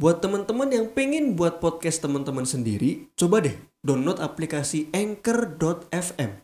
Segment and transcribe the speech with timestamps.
[0.00, 3.52] Buat teman-teman yang pengen buat podcast teman-teman sendiri, coba deh
[3.84, 6.40] download aplikasi Anchor.fm.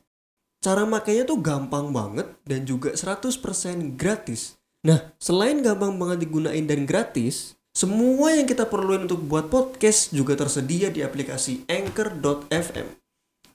[0.60, 4.60] Cara makainya tuh gampang banget dan juga 100% gratis.
[4.84, 10.36] Nah, selain gampang banget digunain dan gratis, semua yang kita perluin untuk buat podcast juga
[10.36, 12.92] tersedia di aplikasi Anchor.fm.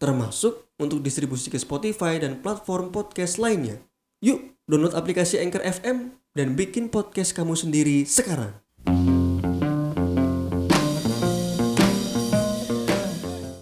[0.01, 3.77] Termasuk untuk distribusi ke Spotify dan platform podcast lainnya.
[4.25, 8.57] Yuk, download aplikasi Anchor FM dan bikin podcast kamu sendiri sekarang.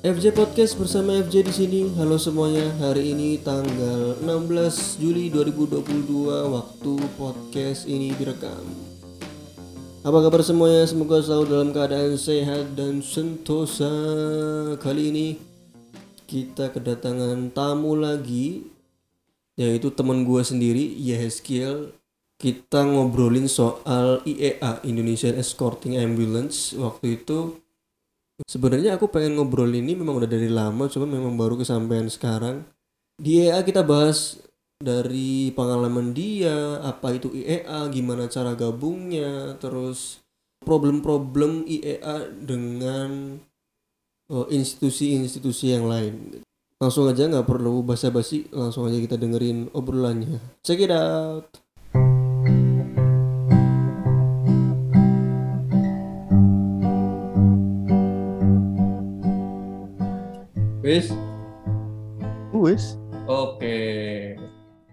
[0.09, 1.81] FJ Podcast bersama FJ di sini.
[1.93, 2.65] Halo semuanya.
[2.81, 8.65] Hari ini tanggal 16 Juli 2022 waktu podcast ini direkam.
[10.01, 10.89] Apa kabar semuanya?
[10.89, 13.93] Semoga selalu dalam keadaan sehat dan sentosa.
[14.81, 15.27] Kali ini
[16.25, 18.65] kita kedatangan tamu lagi
[19.61, 21.93] yaitu teman gue sendiri Yeheskiel
[22.41, 27.61] kita ngobrolin soal IEA Indonesian Escorting Ambulance waktu itu
[28.47, 32.63] Sebenarnya aku pengen ngobrol ini memang udah dari lama, cuman memang baru kesampaian sekarang.
[33.19, 34.39] Di IEA kita bahas
[34.79, 40.23] dari pengalaman dia, apa itu IEA, gimana cara gabungnya, terus
[40.63, 43.39] problem-problem IEA dengan
[44.31, 46.39] oh, institusi-institusi yang lain.
[46.79, 50.39] Langsung aja nggak perlu basa-basi, langsung aja kita dengerin obrolannya.
[50.63, 51.68] Check it out.
[60.89, 61.13] Wis?
[62.49, 62.97] Wis.
[63.29, 63.77] Oke.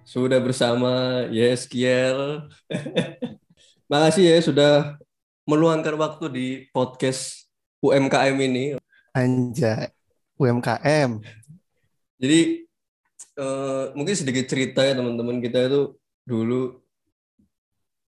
[0.05, 2.45] Sudah bersama Yeskiel.
[3.89, 4.73] Makasih ya sudah
[5.49, 7.49] meluangkan waktu di podcast
[7.81, 8.77] UMKM ini.
[9.17, 9.89] Anjay.
[10.37, 11.25] UMKM.
[12.21, 12.69] Jadi
[13.41, 15.97] uh, mungkin sedikit cerita ya teman-teman kita itu
[16.29, 16.77] dulu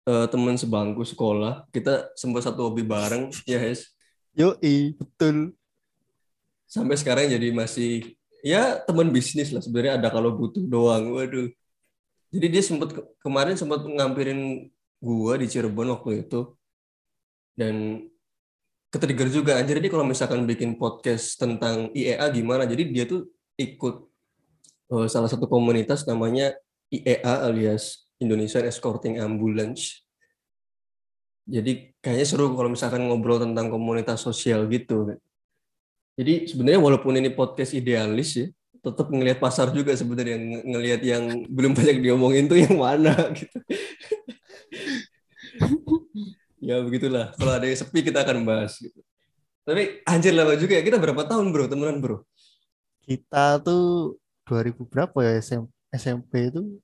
[0.04, 1.64] uh, teman sebangku sekolah.
[1.72, 3.96] Kita sempat satu hobi bareng, ya Hes.
[4.36, 5.56] Yoi, betul
[6.68, 11.16] sampai sekarang jadi masih ya teman bisnis lah sebenarnya ada kalau butuh doang.
[11.16, 11.48] Waduh.
[12.28, 12.92] Jadi dia sempat
[13.24, 14.68] kemarin sempat ngampirin
[15.00, 16.52] gua di Cirebon waktu itu.
[17.56, 18.04] Dan
[18.92, 22.68] ketrigger juga anjir ini kalau misalkan bikin podcast tentang IEA gimana?
[22.68, 24.06] Jadi dia tuh ikut
[24.92, 26.54] uh, salah satu komunitas namanya
[26.92, 30.04] IEA alias Indonesian Escorting Ambulance.
[31.48, 35.16] Jadi kayaknya seru kalau misalkan ngobrol tentang komunitas sosial gitu
[36.18, 38.46] jadi sebenarnya walaupun ini podcast idealis ya,
[38.82, 43.58] tetap ngelihat pasar juga sebenarnya ng ngelihat yang belum banyak diomongin tuh yang mana gitu.
[46.58, 47.30] ya begitulah.
[47.38, 48.98] Kalau ada yang sepi kita akan bahas gitu.
[49.62, 50.82] Tapi anjir lama juga ya.
[50.82, 52.26] Kita berapa tahun bro temenan bro?
[53.06, 54.18] Kita tuh
[54.50, 55.62] 2000 berapa ya SM,
[55.94, 56.82] SMP itu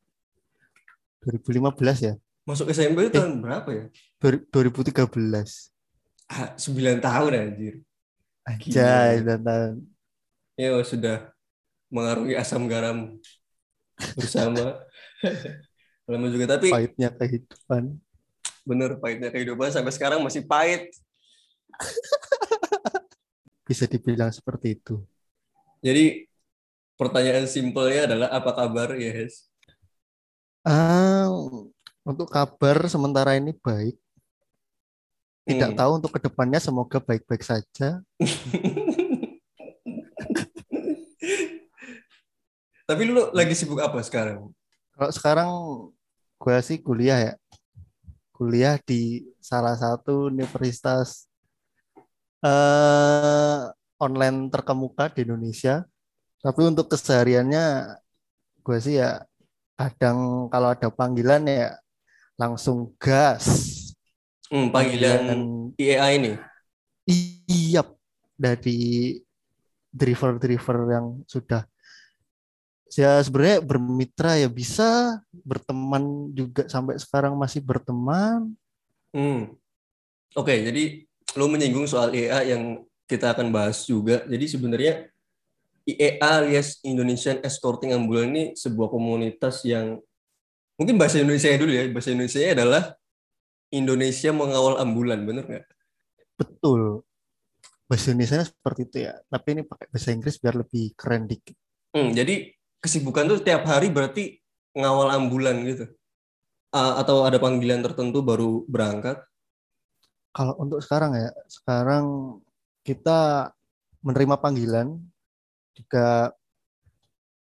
[1.27, 2.15] 2015 ya.
[2.47, 3.85] Masuk SMP itu eh, tahun berapa ya?
[4.23, 5.11] 2013.
[6.31, 7.75] Ah, 9 tahun anjir.
[8.45, 9.81] Anjay, dan
[10.55, 11.33] Ya sudah
[11.91, 13.17] mengarungi asam garam
[14.15, 14.85] bersama.
[16.11, 17.97] Lama juga tapi pahitnya kehidupan.
[18.69, 20.93] Bener pahitnya kehidupan sampai sekarang masih pahit.
[23.69, 25.01] Bisa dibilang seperti itu.
[25.81, 26.29] Jadi
[27.01, 29.49] pertanyaan simpelnya adalah apa kabar ya Hes?
[30.65, 31.29] Ah,
[32.05, 33.97] untuk kabar sementara ini baik.
[35.45, 35.79] Tidak hmm.
[35.79, 38.01] tahu untuk ke depannya semoga baik-baik saja.
[42.89, 44.49] Tapi lu lagi sibuk apa sekarang?
[44.97, 45.49] Kalau sekarang
[46.41, 47.37] gue sih kuliah ya.
[48.33, 51.29] Kuliah di salah satu universitas
[52.41, 53.69] uh,
[54.01, 55.85] online terkemuka di Indonesia.
[56.41, 58.01] Tapi untuk kesehariannya
[58.65, 59.21] gue sih ya
[59.77, 61.77] kadang kalau ada panggilan ya
[62.41, 63.84] langsung gas
[64.55, 65.23] Hmm, panggilan
[65.75, 66.33] IEA ini.
[67.51, 67.83] Iya,
[68.39, 69.19] dari
[69.91, 71.67] driver-driver yang sudah
[72.95, 78.55] ya sebenarnya bermitra ya bisa berteman juga sampai sekarang masih berteman.
[79.11, 79.59] Hmm.
[80.39, 80.85] Oke, okay, jadi
[81.35, 84.23] lo menyinggung soal IEA yang kita akan bahas juga.
[84.31, 85.11] Jadi sebenarnya
[85.83, 89.99] IEA alias Indonesian Escorting Ambulance ini sebuah komunitas yang
[90.79, 91.91] mungkin bahasa Indonesia dulu ya.
[91.91, 92.95] Bahasa Indonesia adalah
[93.75, 95.67] Indonesia mengawal ambulan, bener nggak?
[96.39, 97.03] Betul.
[97.91, 99.19] Bahasa Indonesia seperti itu ya.
[99.27, 101.59] Tapi ini pakai bahasa Inggris biar lebih keren dikit.
[101.95, 104.39] Hmm, jadi kesibukan tuh tiap hari berarti
[104.75, 105.91] ngawal ambulan gitu?
[106.75, 109.23] Uh, atau ada panggilan tertentu baru berangkat?
[110.35, 112.39] Kalau untuk sekarang ya, sekarang
[112.83, 113.51] kita
[114.03, 114.99] menerima panggilan
[115.75, 116.35] juga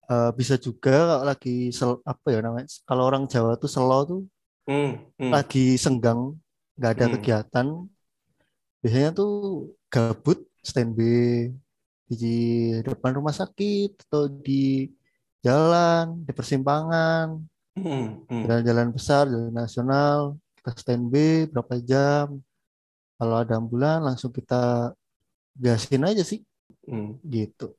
[0.10, 4.22] uh, bisa juga lagi sel, apa ya namanya kalau orang Jawa tuh selo tuh
[4.70, 5.32] hmm, hmm.
[5.34, 6.38] lagi senggang
[6.78, 7.14] nggak ada hmm.
[7.18, 7.68] kegiatan
[8.86, 9.32] biasanya tuh
[9.90, 11.50] gabut standby
[12.10, 12.38] di
[12.86, 14.90] depan rumah sakit atau di
[15.46, 17.38] jalan, di persimpangan,
[17.80, 22.28] Hmm, hmm, jalan-jalan besar, jalan nasional, kita standby berapa jam.
[23.16, 24.92] Kalau ada ambulan langsung kita
[25.56, 26.44] gasin aja sih,
[26.88, 27.24] hmm.
[27.24, 27.72] gitu.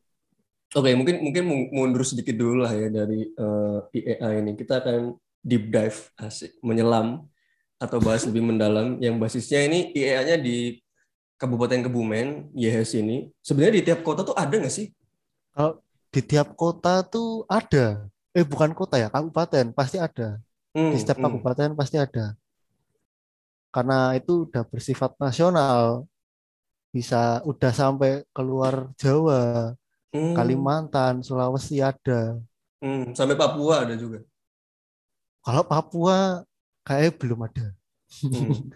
[0.72, 4.52] Oke, mungkin mungkin mu- mundur sedikit dulu lah ya dari eh, IEA ini.
[4.56, 5.12] Kita akan
[5.44, 7.26] deep dive asik, menyelam
[7.80, 10.80] atau bahas lebih mendalam yang basisnya ini IEA-nya di
[11.40, 13.32] Kabupaten Kebumen, YHS ini.
[13.40, 14.92] Sebenarnya di tiap kota tuh ada nggak sih?
[15.54, 15.72] Kalau
[16.14, 17.84] di tiap kota tuh ada,
[18.36, 20.28] eh bukan kota ya, kabupaten pasti ada.
[20.74, 22.34] Hmm, Di setiap hmm, kabupaten pasti ada.
[23.74, 26.06] Karena itu udah bersifat nasional,
[26.94, 27.16] bisa
[27.50, 29.74] udah sampai keluar Jawa,
[30.12, 32.38] hmm, Kalimantan, Sulawesi ada.
[32.82, 33.14] hmm.
[33.16, 34.24] Sampai Papua ada juga.
[35.40, 36.44] Kalau Papua
[36.84, 37.66] kayaknya belum ada.
[38.22, 38.70] Hmm.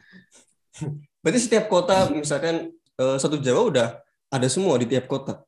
[1.24, 3.88] Berarti setiap kota, misalkan eh, satu Jawa udah
[4.28, 5.44] ada semua di tiap kota.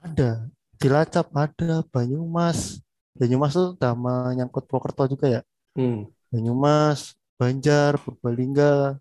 [0.00, 0.48] Ada.
[0.76, 2.84] Cilacap ada, Banyumas.
[3.16, 5.40] Banyumas tuh udah menyangkut Purwokerto juga ya.
[5.72, 9.00] Hmm, Banyumas, Banjar, Purbalingga,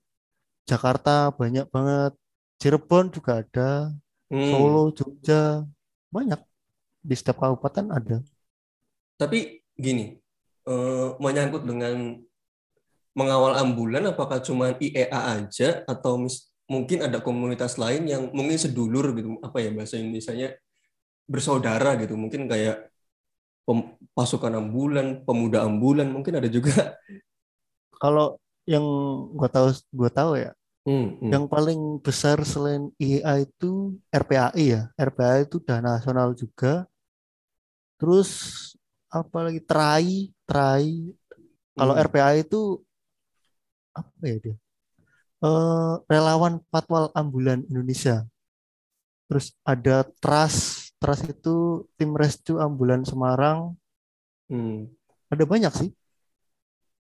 [0.64, 2.16] Jakarta banyak banget.
[2.56, 3.92] Cirebon juga ada,
[4.32, 4.48] hmm.
[4.48, 5.68] Solo, Jogja,
[6.08, 6.40] banyak.
[7.04, 8.18] Di setiap kabupaten ada.
[9.20, 10.16] Tapi gini,
[10.70, 12.20] eh, menyangkut dengan
[13.16, 19.16] mengawal ambulan, apakah cuma IEA aja atau mis- mungkin ada komunitas lain yang mungkin sedulur
[19.16, 20.58] gitu, apa ya bahasa Indonesianya
[21.26, 22.92] bersaudara gitu, mungkin kayak
[23.68, 26.98] pem- pasukan ambulan, pemuda ambulan, mungkin ada juga.
[28.02, 28.84] Kalau yang
[29.34, 30.52] gua tahu gua tahu ya,
[30.86, 31.32] Hmm, hmm.
[31.34, 34.82] yang paling besar selain IEA itu RPAI ya.
[34.94, 36.86] RPAI itu udah nasional juga.
[37.98, 38.30] Terus
[39.16, 40.10] apa lagi TRAI,
[40.44, 40.88] TRAI.
[41.76, 42.04] Kalau Hmm.
[42.04, 42.84] RPAI itu
[43.92, 44.56] apa ya dia?
[45.40, 48.28] Eh, relawan Patwal Ambulan Indonesia.
[49.28, 50.56] Terus ada TRAS,
[51.00, 53.76] TRAS itu tim rescue ambulan Semarang.
[54.52, 54.92] Hmm.
[55.32, 55.90] Ada banyak sih.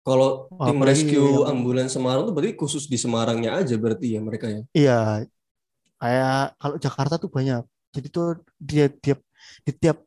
[0.06, 4.22] Kalau tim Apalagi rescue yang- ambulan Semarang tuh berarti khusus di Semarangnya aja berarti ya
[4.22, 4.62] mereka ya.
[4.72, 5.00] Iya,
[5.98, 7.66] kayak kalau Jakarta tuh banyak.
[7.90, 9.19] Jadi tuh dia tiap
[9.66, 9.98] di tiap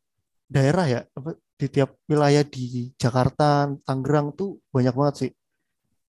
[0.47, 2.63] daerah ya, apa, di tiap wilayah di
[3.03, 3.45] Jakarta,
[3.87, 5.31] Tangerang tuh banyak banget sih.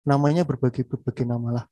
[0.10, 1.66] Namanya berbagai berbagai nama lah.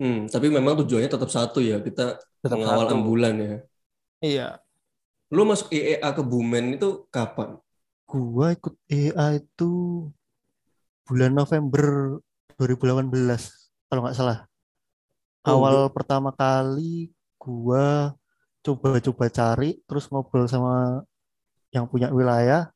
[0.00, 2.02] Hmm, tapi memang tujuannya tetap satu ya, kita
[2.42, 2.94] Tetap mengawal satu.
[2.96, 3.54] ambulan ya.
[4.24, 4.42] Iya.
[5.34, 7.50] Lu masuk IEA ke Bumen itu kapan?
[8.10, 9.64] Gua ikut EA itu
[11.06, 11.84] bulan November
[12.58, 13.42] 2018
[13.88, 14.38] kalau nggak salah.
[15.46, 18.14] Oh, Awal pertama kali gua
[18.64, 21.02] coba-coba cari, terus ngobrol sama
[21.76, 22.72] yang punya wilayah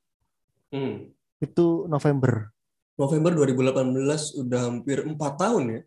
[0.73, 1.11] Hmm.
[1.41, 2.53] itu November.
[3.01, 5.81] November 2018 udah hampir empat tahun ya.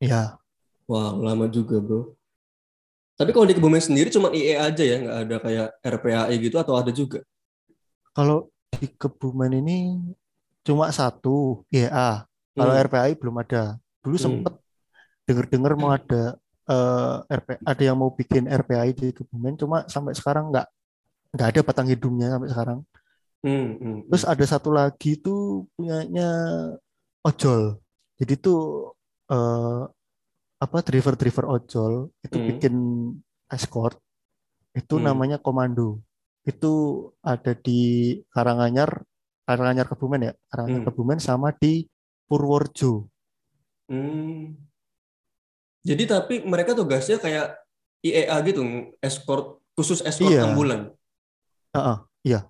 [0.00, 0.38] Ya,
[0.90, 2.00] Wah, lama juga bro.
[3.16, 6.74] Tapi kalau di Kebumen sendiri cuma IEA aja ya, nggak ada kayak RPAI gitu atau
[6.76, 7.24] ada juga?
[8.16, 9.78] kalau di Kebumen ini
[10.66, 12.24] cuma satu IEA.
[12.56, 12.80] Kalau Hmm.
[12.86, 13.76] RPAI belum ada.
[14.04, 14.22] Dulu Hmm.
[14.24, 14.54] sempet
[15.28, 20.50] denger-dengar mau ada eh, RP, ada yang mau bikin RPAI di Kebumen, cuma sampai sekarang
[20.52, 20.66] nggak
[21.36, 22.80] nggak ada batang hidungnya sampai sekarang.
[23.44, 26.28] Hmm, hmm, Terus ada satu lagi tuh punyanya
[27.26, 27.78] ojol.
[28.18, 28.58] Jadi tuh
[29.30, 29.80] eh,
[30.64, 31.92] apa driver-driver ojol
[32.24, 32.46] itu Hmm.
[32.48, 32.74] bikin
[33.52, 33.98] escort.
[34.74, 35.06] Itu Hmm.
[35.12, 36.00] namanya komando.
[36.46, 36.72] Itu
[37.22, 37.80] ada di
[38.34, 39.02] Karanganyar,
[39.46, 40.88] Karanganyar Kebumen ya, Karanganyar Hmm.
[40.90, 41.86] Kebumen sama di
[42.30, 43.06] Purworejo.
[43.90, 44.58] Hmm.
[45.86, 47.46] Jadi tapi mereka tugasnya kayak
[48.02, 48.62] IEA gitu,
[48.98, 50.50] escort khusus escort Iya.
[50.50, 50.90] ambulan.
[51.76, 52.40] Heeh, iya.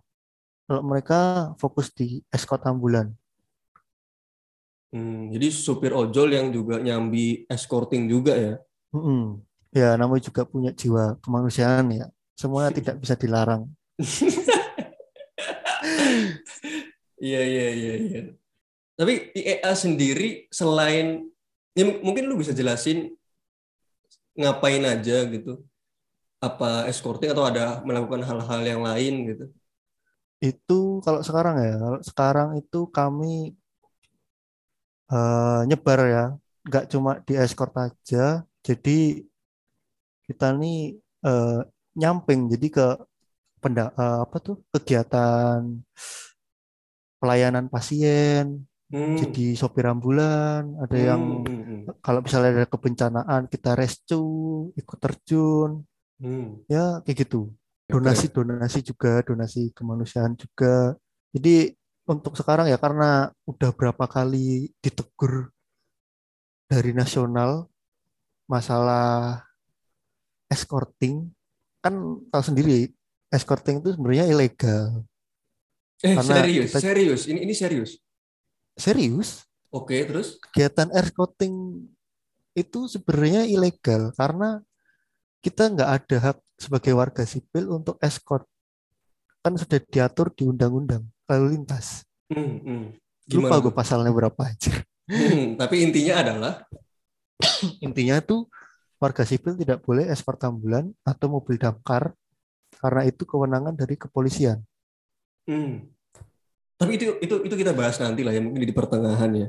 [0.70, 1.18] Kalau mereka
[1.58, 3.10] fokus di escort ambulan.
[4.94, 8.54] Hmm, jadi supir ojol yang juga nyambi escorting juga ya.
[8.94, 9.42] Mm-mm.
[9.74, 12.06] Ya, namanya juga punya jiwa kemanusiaan ya.
[12.38, 13.66] Semuanya tidak bisa dilarang.
[17.16, 18.20] Iya iya iya iya.
[18.96, 21.28] Tapi IEA sendiri selain
[21.76, 23.12] ya mungkin lu bisa jelasin
[24.36, 25.64] ngapain aja gitu.
[26.44, 29.44] Apa escorting atau ada melakukan hal-hal yang lain gitu.
[30.50, 30.74] Itu
[31.04, 33.26] kalau sekarang ya, kalau sekarang itu kami
[35.12, 36.22] eh, nyebar ya,
[36.66, 38.18] nggak cuma di escort aja.
[38.66, 38.90] Jadi
[40.26, 40.76] kita nih
[41.26, 41.48] eh,
[42.00, 42.82] nyamping, jadi ke
[43.62, 45.60] penda, eh, apa tuh kegiatan
[47.20, 48.44] pelayanan pasien,
[48.90, 49.20] Hmm.
[49.20, 54.98] jadi sopir ambulan, ada Hmm, yang hmm, hmm, kalau misalnya ada kebencanaan kita rescue, ikut
[55.04, 55.70] terjun,
[56.22, 56.66] hmm.
[56.70, 57.50] ya kayak gitu.
[57.50, 57.92] Oke.
[57.94, 60.98] Donasi-donasi juga, donasi kemanusiaan juga.
[61.30, 61.70] Jadi
[62.06, 65.50] untuk sekarang ya karena udah berapa kali ditegur
[66.66, 67.70] dari nasional,
[68.50, 69.42] masalah
[70.50, 71.30] escorting
[71.82, 71.94] kan
[72.30, 72.90] tahu sendiri
[73.30, 75.06] escorting itu sebenarnya ilegal.
[76.02, 77.20] Eh Karena serius, kita- serius.
[77.30, 77.90] Ini ini serius.
[78.76, 79.46] Serius?
[79.72, 80.38] Oke, terus?
[80.40, 81.84] kegiatan escorting
[82.56, 84.64] itu sebenarnya ilegal karena
[85.40, 88.44] kita nggak ada hak sebagai warga sipil untuk escort
[89.40, 92.84] kan sudah diatur di undang-undang lalu lintas Hmm, hmm.
[93.38, 93.62] lupa Gimana?
[93.62, 96.52] gue pasalnya berapa aja Hmm, tapi intinya adalah
[97.86, 98.50] intinya tuh
[98.98, 102.10] warga sipil tidak boleh escort ambulan atau mobil damkar
[102.76, 104.62] karena itu kewenangan dari kepolisian
[105.46, 105.86] Hmm.
[106.74, 109.48] Tapi itu itu itu kita bahas nanti lah ya mungkin di pertengahan ya.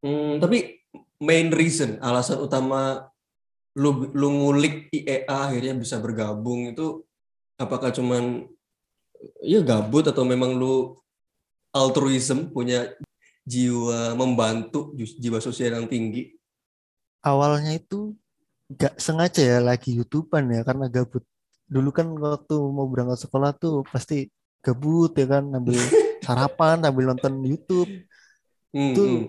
[0.00, 0.80] Hmm, tapi
[1.20, 3.12] main reason alasan utama
[3.80, 6.86] lu lu ngulik IEA akhirnya bisa bergabung itu
[7.62, 8.46] apakah cuman
[9.42, 10.98] ya gabut atau memang lu
[11.74, 12.78] altruism punya
[13.46, 16.22] jiwa membantu jiwa sosial yang tinggi?
[17.30, 17.96] awalnya itu
[18.72, 21.24] nggak sengaja ya lagi youtuber ya karena gabut.
[21.74, 24.14] Dulu kan waktu mau berangkat sekolah tuh pasti
[24.64, 25.76] gabut ya kan ambil
[26.26, 27.90] sarapan sambil nonton YouTube.
[28.72, 29.20] Hmm, Itu hmm,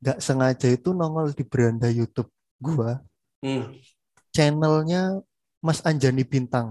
[0.00, 3.02] nggak sengaja itu nongol di beranda YouTube gua
[3.42, 3.80] hmm,
[4.34, 5.02] channelnya
[5.66, 6.68] Mas Anjani Bintang.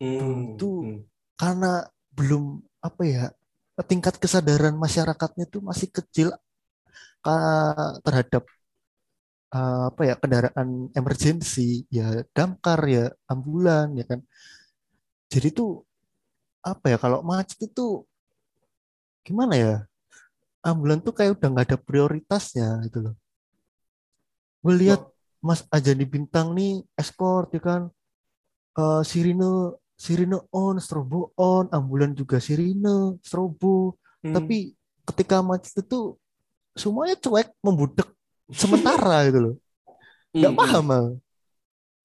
[0.00, 1.04] Hmm, Itu- hmm.
[1.40, 2.44] karena belum
[2.86, 3.24] apa ya
[3.90, 6.28] tingkat kesadaran masyarakatnya itu masih kecil
[8.04, 8.44] terhadap
[9.54, 12.04] uh, apa ya kendaraan emergensi ya
[12.36, 14.20] damkar ya ambulan ya kan.
[15.32, 15.70] Jadi tuh
[16.72, 17.82] apa ya kalau macet itu
[19.26, 19.72] gimana ya
[20.70, 23.14] ambulan tuh kayak udah nggak ada prioritasnya gitu loh
[24.62, 25.02] gue lihat
[25.38, 27.82] Mas Ajani Bintang nih escort ya kan
[28.72, 34.32] Eh, sirine sirine on strobo on ambulan juga sirine strobo Hmm.
[34.32, 36.14] tapi ketika macet itu
[36.72, 38.06] semuanya cuek membudek
[38.48, 39.54] sementara gitu loh
[40.32, 40.86] nggak Hmm, paham.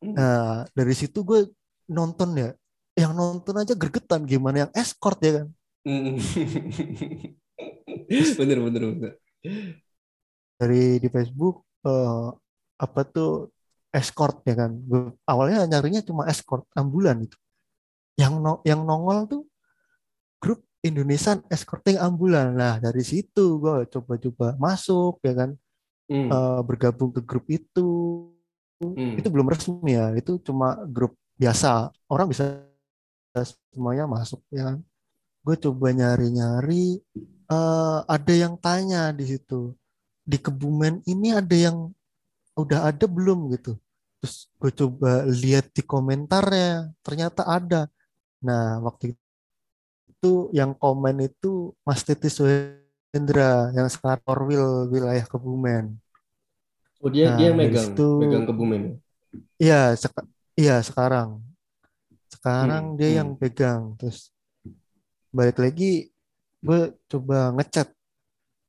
[0.01, 0.11] Hmm.
[0.11, 1.47] nah dari situ gue
[1.87, 2.49] nonton ya
[2.97, 5.47] yang nonton aja gergetan gimana yang escort ya kan
[5.87, 6.19] Hmm.
[8.41, 9.13] bener bener bener.
[10.57, 12.27] dari di Facebook eh,
[12.77, 13.51] apa tuh
[13.91, 14.71] escort ya kan.
[15.25, 17.37] Awalnya nyarinya cuma escort ambulan itu.
[18.17, 19.43] Yang no- yang nongol tuh
[20.41, 22.53] grup Indonesian Escorting Ambulan.
[22.53, 25.51] Nah dari situ gue coba-coba masuk ya kan
[26.07, 26.31] Hmm.
[26.31, 27.87] eh, bergabung ke grup itu.
[28.77, 29.17] Hmm.
[29.17, 31.89] itu belum resmi ya itu cuma grup biasa.
[32.05, 32.61] Orang bisa
[33.41, 34.77] semuanya masuk ya kan.
[35.41, 37.01] Gue coba nyari-nyari
[37.49, 39.73] eh, ada yang tanya di situ.
[40.21, 41.89] Di Kebumen ini ada yang
[42.57, 43.77] udah ada belum gitu
[44.19, 47.85] terus gue coba lihat di komentarnya ternyata ada
[48.41, 49.13] nah waktu
[50.09, 52.37] itu yang komen itu Mas Titis
[53.13, 55.97] Wendra yang sekarang Orwil wilayah Kebumen
[56.97, 58.81] Oh dia Nah, dia dari megang situ- megang kebumen.
[58.81, 58.93] ya?
[59.61, 61.29] Iya, seka- iya sekarang.
[62.33, 63.17] Sekarang Hmm, dia hmm.
[63.21, 63.83] yang pegang.
[64.01, 64.33] Terus
[65.29, 66.09] balik lagi,
[66.65, 67.87] gue coba ngechat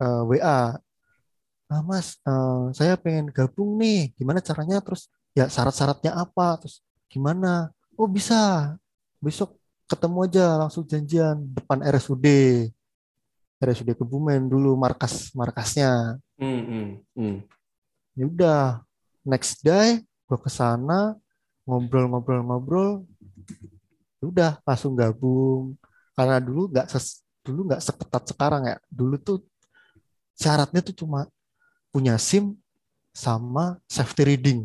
[0.05, 0.77] eh, WA.
[1.69, 4.13] Ah, Mas, eh, saya pengen gabung nih.
[4.17, 4.81] Gimana caranya?
[4.81, 6.57] Terus ya syarat-syaratnya apa?
[6.65, 6.81] Terus
[7.13, 7.69] gimana?
[8.01, 8.73] Oh bisa.
[9.21, 12.27] Besok ketemu aja langsung janjian depan RSUD.
[13.61, 16.17] RSUD Kebumen dulu markas markasnya.
[16.39, 17.37] Hmm, hmm, hmm.
[18.15, 18.63] ya udah
[19.27, 21.19] next day gue ke sana
[21.67, 23.03] ngobrol-ngobrol-ngobrol
[24.23, 25.75] ya udah langsung gabung
[26.15, 26.87] karena dulu nggak
[27.43, 29.39] dulu nggak seketat sekarang ya dulu tuh
[30.39, 31.27] syaratnya tuh cuma
[31.89, 32.57] punya SIM
[33.11, 34.61] sama safety reading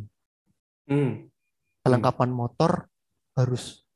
[0.84, 1.32] Hmm.
[1.80, 2.92] kelengkapan motor
[3.34, 3.88] harus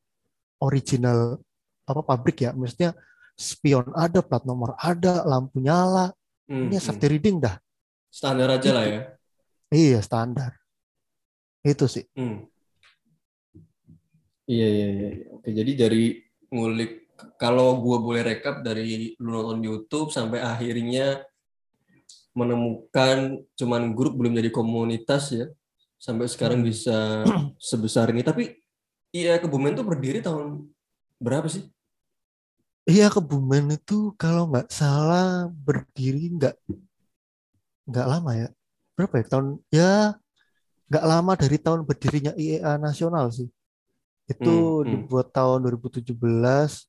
[0.58, 1.36] original
[1.84, 2.96] apa pabrik ya maksudnya
[3.36, 6.16] spion ada plat nomor ada lampu nyala
[6.48, 6.86] Hmm, ini hmm.
[6.88, 7.60] safety reading dah
[8.08, 9.02] Standar aja lah ya.
[9.70, 10.56] iya standar
[11.62, 12.48] itu sih Hmm.
[14.48, 15.10] Iya, iya, iya.
[15.36, 21.20] Oke, jadi dari ngulik, kalau gua boleh rekap dari lu nonton YouTube sampai akhirnya
[22.38, 23.18] menemukan
[23.60, 25.46] cuman grup belum jadi komunitas ya,
[26.06, 26.68] sampai sekarang Hmm.
[26.70, 26.98] bisa
[27.70, 28.22] sebesar ini.
[28.30, 28.44] Tapi
[29.16, 30.46] iya Kebumen tuh berdiri tahun
[31.26, 31.64] berapa sih?
[32.92, 35.28] Iya Kebumen itu kalau nggak salah
[35.66, 36.56] berdiri nggak
[37.90, 38.48] nggak lama ya
[38.96, 39.92] berapa ya tahun ya
[40.90, 43.48] nggak lama dari tahun berdirinya IEA nasional sih
[44.32, 45.08] itu Hmm, hmm.
[45.08, 46.88] dibuat tahun 2017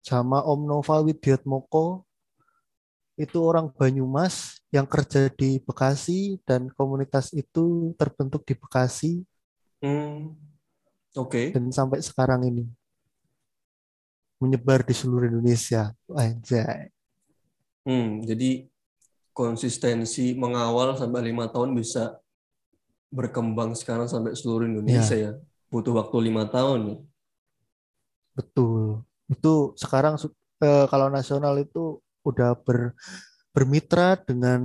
[0.00, 2.04] sama Om Nova Widiatmoko
[3.20, 9.12] itu orang Banyumas yang kerja di Bekasi dan komunitas itu terbentuk di Bekasi
[9.80, 10.36] Hmm.
[11.16, 11.56] Oke.
[11.56, 12.68] dan sampai sekarang ini
[14.40, 16.92] menyebar di seluruh Indonesia anjay
[17.80, 18.68] Hmm, jadi
[19.32, 22.20] konsistensi mengawal sampai lima tahun bisa
[23.08, 25.32] berkembang sekarang sampai seluruh Indonesia ya.
[25.72, 26.98] Butuh waktu lima tahun nih.
[28.36, 29.02] Betul.
[29.32, 30.20] Itu sekarang
[30.60, 32.94] eh, kalau nasional itu udah ber,
[33.54, 34.60] bermitra dengan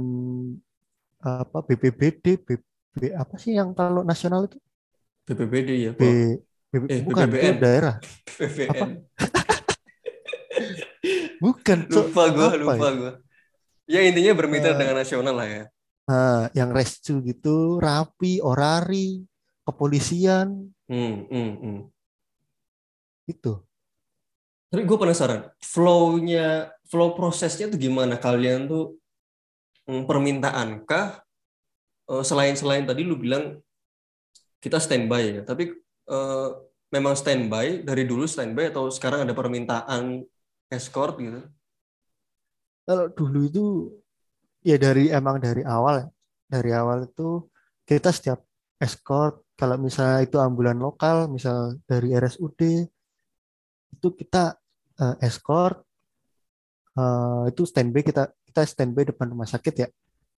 [1.21, 4.57] apa BPBD, BB, apa sih yang kalau nasional itu?
[5.25, 6.01] BPBD ya, B.
[6.69, 7.55] B- Eh, bukan itu BPBN.
[7.63, 7.95] daerah.
[8.37, 8.89] BPN.
[11.39, 11.77] Bukan.
[11.91, 12.91] Lupa gue, lupa ya?
[12.93, 13.11] gue.
[13.85, 15.63] Ya intinya bermitra Eh, dengan nasional lah ya.
[16.05, 19.25] Nah, yang rescu gitu, rapi, orari,
[19.65, 21.79] kepolisian, Hmm, hmm, hmm.
[23.25, 23.53] itu.
[24.69, 28.17] Tapi gue penasaran, flow-nya, flow prosesnya tuh gimana?
[28.17, 28.97] Kalian tuh
[29.89, 31.21] hmm, permintaan kah?
[32.09, 33.59] Eh, Selain-selain tadi lu bilang
[34.61, 35.73] kita standby ya, tapi
[36.09, 36.49] eh,
[36.89, 40.25] memang standby dari dulu standby atau sekarang ada permintaan
[40.69, 41.41] escort gitu?
[42.85, 43.65] Kalau dulu itu
[44.65, 46.09] ya dari emang dari awal.
[46.45, 47.49] Dari awal itu
[47.85, 48.45] kita setiap
[48.77, 52.61] escort kalau misalnya itu ambulan lokal, misal dari RSUD
[53.95, 54.59] itu kita
[54.99, 55.84] eh, escort
[56.95, 59.87] eh, itu standby kita kita standby depan rumah sakit ya.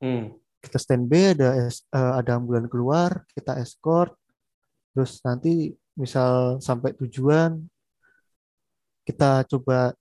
[0.01, 4.13] Hmm, Kita standby ada eh, ada ambulan keluar, kita escort
[4.97, 7.61] terus nanti misal sampai tujuan
[9.05, 9.93] kita coba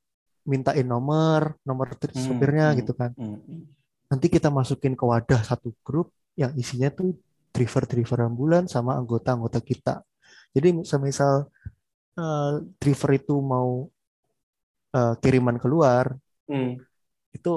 [0.48, 3.10] mintain nomor, nomor hmm, supirnya hmm, gitu kan.
[3.12, 3.62] hmm,
[4.08, 7.14] nanti kita masukin ke wadah satu grup yang isinya tuh
[7.50, 10.04] driver-driver ambulan sama anggota-anggota kita.
[10.52, 11.48] Jadi semisal
[12.16, 13.88] eh, driver itu mau
[14.94, 16.16] eh, kiriman keluar,
[16.46, 16.78] Hmm,
[17.34, 17.52] itu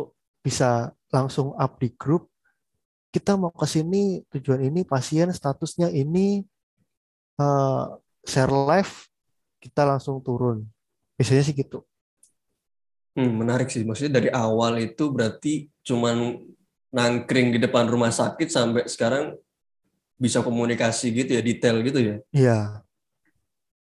[0.46, 2.30] bisa langsung up di grup.
[3.10, 6.46] Kita mau ke sini, tujuan ini, pasien statusnya ini,
[7.42, 7.86] eh,
[8.26, 8.94] share live,
[9.64, 10.66] kita langsung turun.
[11.18, 11.84] Biasanya sih gitu.
[13.16, 13.84] hmm, menarik sih.
[13.84, 16.40] Maksudnya dari awal itu berarti cuman
[16.90, 19.38] nangkring di depan rumah sakit sampai sekarang
[20.20, 22.16] bisa komunikasi gitu ya, detail gitu ya.
[22.34, 22.60] Iya.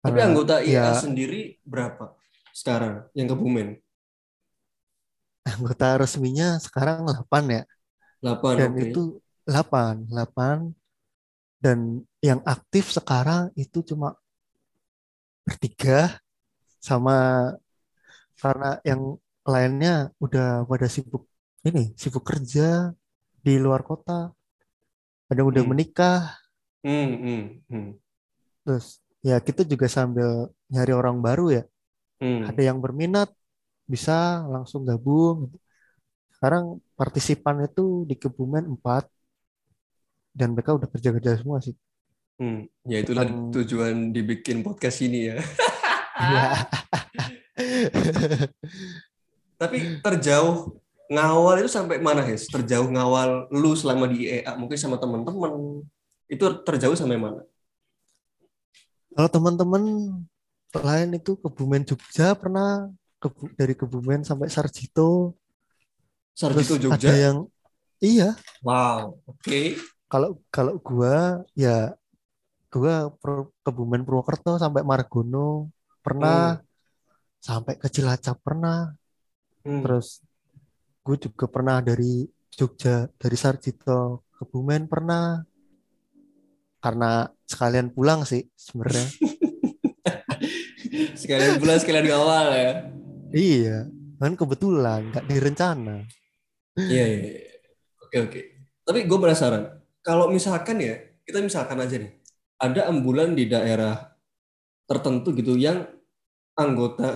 [0.03, 2.19] Tapi anggota IA ya sendiri berapa
[2.51, 3.79] sekarang yang Kebumen?
[5.51, 7.63] Anggota resminya sekarang 8 ya.
[8.23, 8.83] 8, dan oke.
[8.85, 9.01] itu
[9.49, 10.59] 8 8
[11.65, 11.79] dan
[12.29, 14.09] yang aktif sekarang itu cuma
[15.47, 16.19] bertiga
[16.81, 17.17] sama
[18.43, 19.03] karena yang
[19.47, 21.27] lainnya udah pada sibuk
[21.67, 22.91] ini sibuk kerja
[23.45, 24.31] di luar kota
[25.31, 25.71] ada yang udah Hmm.
[25.71, 26.39] menikah
[26.85, 27.89] Hmm, hmm, hmm,
[28.65, 28.87] terus
[29.23, 31.63] ya kita juga sambil nyari orang baru ya
[32.21, 32.43] hmm.
[32.49, 33.29] ada yang berminat
[33.89, 35.51] bisa langsung gabung
[36.35, 39.07] sekarang partisipan itu di Kebumen 4
[40.33, 41.77] dan mereka udah kerja-kerja semua sih
[42.41, 42.67] Hmm.
[42.83, 43.55] Ya itulah Hmm.
[43.55, 45.37] tujuan dibikin podcast ini ya.
[46.23, 46.51] Iya.
[49.61, 50.75] Tapi terjauh
[51.07, 52.47] ngawal itu sampai mana, Hes?
[52.51, 55.83] Terjauh ngawal lu selama di IEA, mungkin sama teman-teman.
[56.27, 57.43] Itu terjauh sampai mana?
[59.13, 59.83] Kalau teman-teman
[60.73, 62.89] lain itu Kebumen Jogja pernah
[63.23, 65.39] Kebu- dari Kebumen sampai Sarjito
[66.33, 67.15] terus Sarjito ada Jogja.
[67.15, 67.47] yang
[67.99, 69.79] iya Wow, oke.
[70.07, 71.95] kalau kalau gua ya
[72.67, 73.15] gua
[73.63, 76.59] Kebumen Purwokerto sampai Margono pernah
[77.39, 78.91] sampai ke Cilacap pernah
[79.61, 79.79] Hmm.
[79.79, 80.19] terus
[81.01, 85.39] gue juga pernah dari Jogja dari Sarjito Kebumen pernah
[86.77, 87.11] karena
[87.45, 89.07] sekalian pulang sih sebenarnya
[91.15, 92.73] Sekalian bulan sekalian ngawal ya.
[93.35, 93.89] Iya
[94.21, 96.07] kan kebetulan nggak direncana
[96.77, 97.21] Iya, iya.
[97.21, 97.53] iya.
[98.01, 98.41] Oke, oke.
[98.85, 99.65] Tapi gue penasaran.
[100.01, 102.13] Kalau misalkan ya, kita misalkan aja nih,
[102.59, 104.17] ada ambulan di daerah
[104.89, 105.87] tertentu gitu yang
[106.59, 107.09] anggota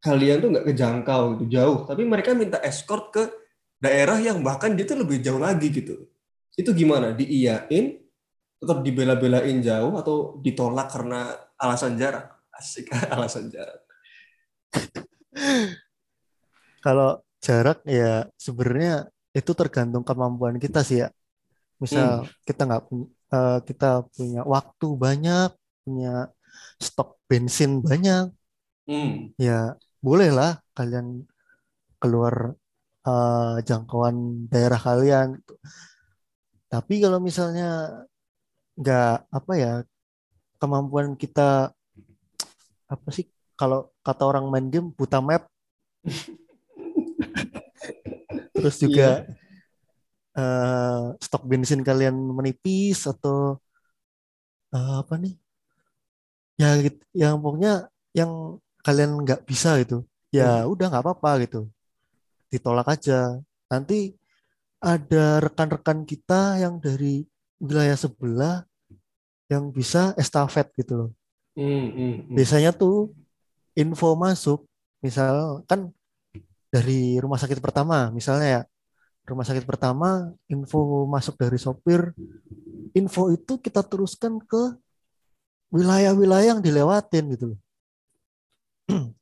[0.00, 3.22] kalian tuh nggak kejangkau gitu jauh, tapi mereka minta escort ke
[3.80, 6.08] daerah yang bahkan dia tuh lebih jauh lagi gitu.
[6.56, 7.12] Itu gimana?
[7.12, 8.00] Diiyain,
[8.60, 12.32] tetap dibela-belain jauh atau ditolak karena alasan jarak?
[12.52, 13.80] Asik alasan jarak.
[16.84, 21.08] Kalau jarak ya sebenarnya itu tergantung kemampuan kita sih ya.
[21.80, 23.08] Misal kita nggak punya
[23.62, 25.50] kita punya waktu banyak,
[25.86, 26.28] punya
[26.82, 28.32] stok bensin banyak,
[28.90, 29.30] Hmm.
[29.38, 31.22] ya bolehlah kalian
[32.02, 32.58] keluar
[33.06, 35.38] eh, jangkauan daerah kalian.
[35.38, 35.54] gitu.
[36.66, 38.02] Tapi kalau misalnya
[38.74, 39.72] nggak apa ya
[40.60, 41.70] kemampuan kita
[42.90, 45.46] apa sih kalau kata orang main game buta map.
[48.54, 49.08] Terus juga
[50.34, 53.62] eh, stok bensin kalian menipis atau
[54.74, 55.34] eh, apa nih?
[56.60, 60.04] Ya gitu, yang pokoknya yang kalian nggak bisa gitu.
[60.34, 61.70] Ya udah nggak apa-apa gitu.
[62.52, 63.38] Ditolak aja.
[63.70, 64.18] Nanti
[64.80, 67.24] ada rekan-rekan kita yang dari
[67.60, 68.64] wilayah sebelah
[69.52, 71.10] yang bisa estafet gitu loh.
[71.58, 72.36] Hmm, hmm, hmm.
[72.38, 73.12] Biasanya tuh
[73.76, 74.66] info masuk,
[75.04, 75.90] misal kan
[76.70, 78.62] dari rumah sakit pertama, misalnya ya
[79.26, 82.14] rumah sakit pertama info masuk dari sopir,
[82.94, 84.78] info itu kita teruskan ke
[85.70, 87.60] wilayah-wilayah yang dilewatin gitu loh.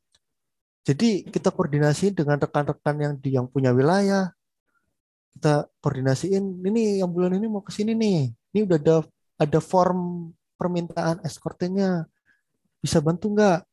[0.89, 4.33] Jadi kita koordinasi dengan rekan-rekan yang di yang punya wilayah.
[5.37, 8.33] Kita koordinasiin ini yang bulan ini mau ke sini nih.
[8.57, 8.97] Ini udah ada
[9.37, 12.09] ada form permintaan eskortnya.
[12.81, 13.69] Bisa bantu nggak?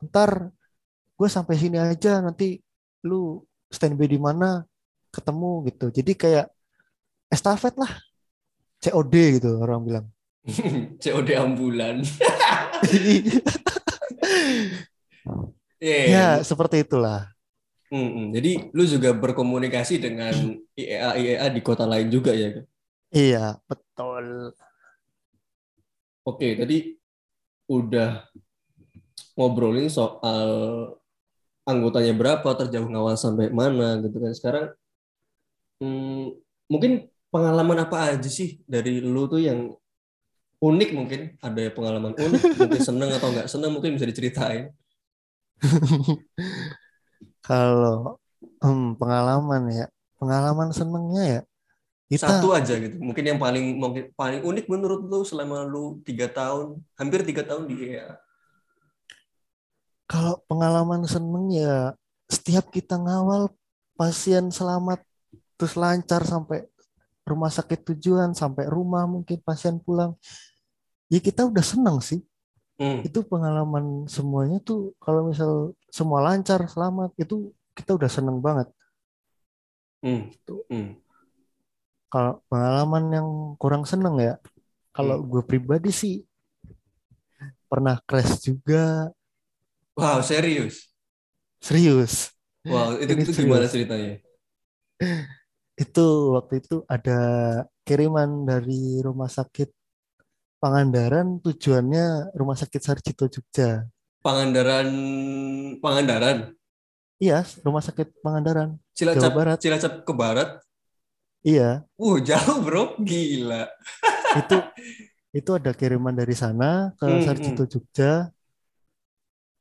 [0.00, 0.48] Ntar
[1.16, 2.56] gue sampai sini aja nanti
[3.04, 4.64] lu standby di mana
[5.12, 5.86] ketemu gitu.
[5.92, 6.46] Jadi kayak
[7.28, 7.92] estafet lah.
[8.80, 10.06] COD gitu orang bilang.
[11.04, 12.00] COD ambulan.
[15.80, 16.26] ya, Iya.
[16.40, 17.28] seperti itulah.
[17.90, 18.30] Hmm.
[18.30, 20.32] Jadi lu juga berkomunikasi dengan
[20.78, 22.62] IEA IEA di kota lain juga ya?
[23.10, 24.54] Iya, betul.
[26.22, 26.94] Oke, tadi
[27.66, 28.22] udah
[29.40, 30.50] ngobrolin soal
[31.64, 34.32] anggotanya berapa, terjauh ngawal sampai mana gitu kan.
[34.36, 34.66] Sekarang
[35.80, 36.36] hmm,
[36.68, 39.72] mungkin pengalaman apa aja sih dari lu tuh yang
[40.60, 41.20] unik mungkin?
[41.40, 44.68] Ada pengalaman unik, mungkin seneng atau nggak seneng mungkin bisa diceritain.
[47.48, 48.20] Kalau
[48.60, 49.86] hmm, pengalaman ya,
[50.20, 51.42] pengalaman senengnya ya
[52.10, 52.98] kita Satu aja gitu.
[52.98, 57.70] Mungkin yang paling mungkin paling unik menurut lu selama lu tiga tahun, hampir tiga tahun
[57.70, 58.18] di IEA.
[60.10, 61.94] Kalau pengalaman seneng ya
[62.26, 63.54] setiap kita ngawal
[63.94, 65.06] pasien selamat
[65.54, 66.66] terus lancar sampai
[67.22, 70.18] rumah sakit tujuan sampai rumah mungkin pasien pulang
[71.06, 72.20] ya kita udah seneng sih
[72.80, 73.04] Hmm.
[73.04, 78.72] itu pengalaman semuanya tuh kalau misal semua lancar selamat itu kita udah seneng banget
[80.00, 80.32] Hmm.
[80.72, 80.96] Hmm.
[82.08, 83.28] kalau pengalaman yang
[83.60, 84.40] kurang seneng ya
[84.96, 86.24] kalau gue pribadi sih
[87.68, 89.12] pernah crash juga
[90.00, 90.90] Wow, serius.
[91.60, 92.32] serius
[92.70, 93.72] Wow, itu, Ini itu gimana serius.
[93.72, 94.10] ceritanya?
[95.82, 96.00] itu
[96.36, 97.12] waktu itu ada
[97.86, 98.72] kiriman dari
[99.06, 99.68] rumah sakit
[100.62, 102.04] Pangandaran tujuannya
[102.40, 103.68] rumah sakit Sarjito Jogja
[104.24, 104.88] Pangandaran,
[105.82, 106.38] Pangandaran,
[107.22, 109.60] iya rumah sakit Pangandaran Cilacap, Jawa Barat.
[109.62, 110.50] Cilacap ke barat.
[111.44, 113.68] iya Wuh, jauh bro, gila.
[114.38, 114.54] itu
[115.38, 116.64] itu ada kiriman dari sana
[116.98, 118.06] ke Hmm, Sarjito Jogja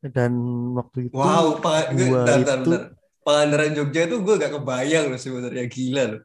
[0.01, 0.31] dan
[0.73, 2.83] waktu itu Wow, Pang- gua bentar, bentar, itu bentar.
[3.19, 6.21] Pangandaran Jogja itu gue gak kebayang loh sebenarnya gila loh.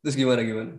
[0.00, 0.72] Terus gimana gimana?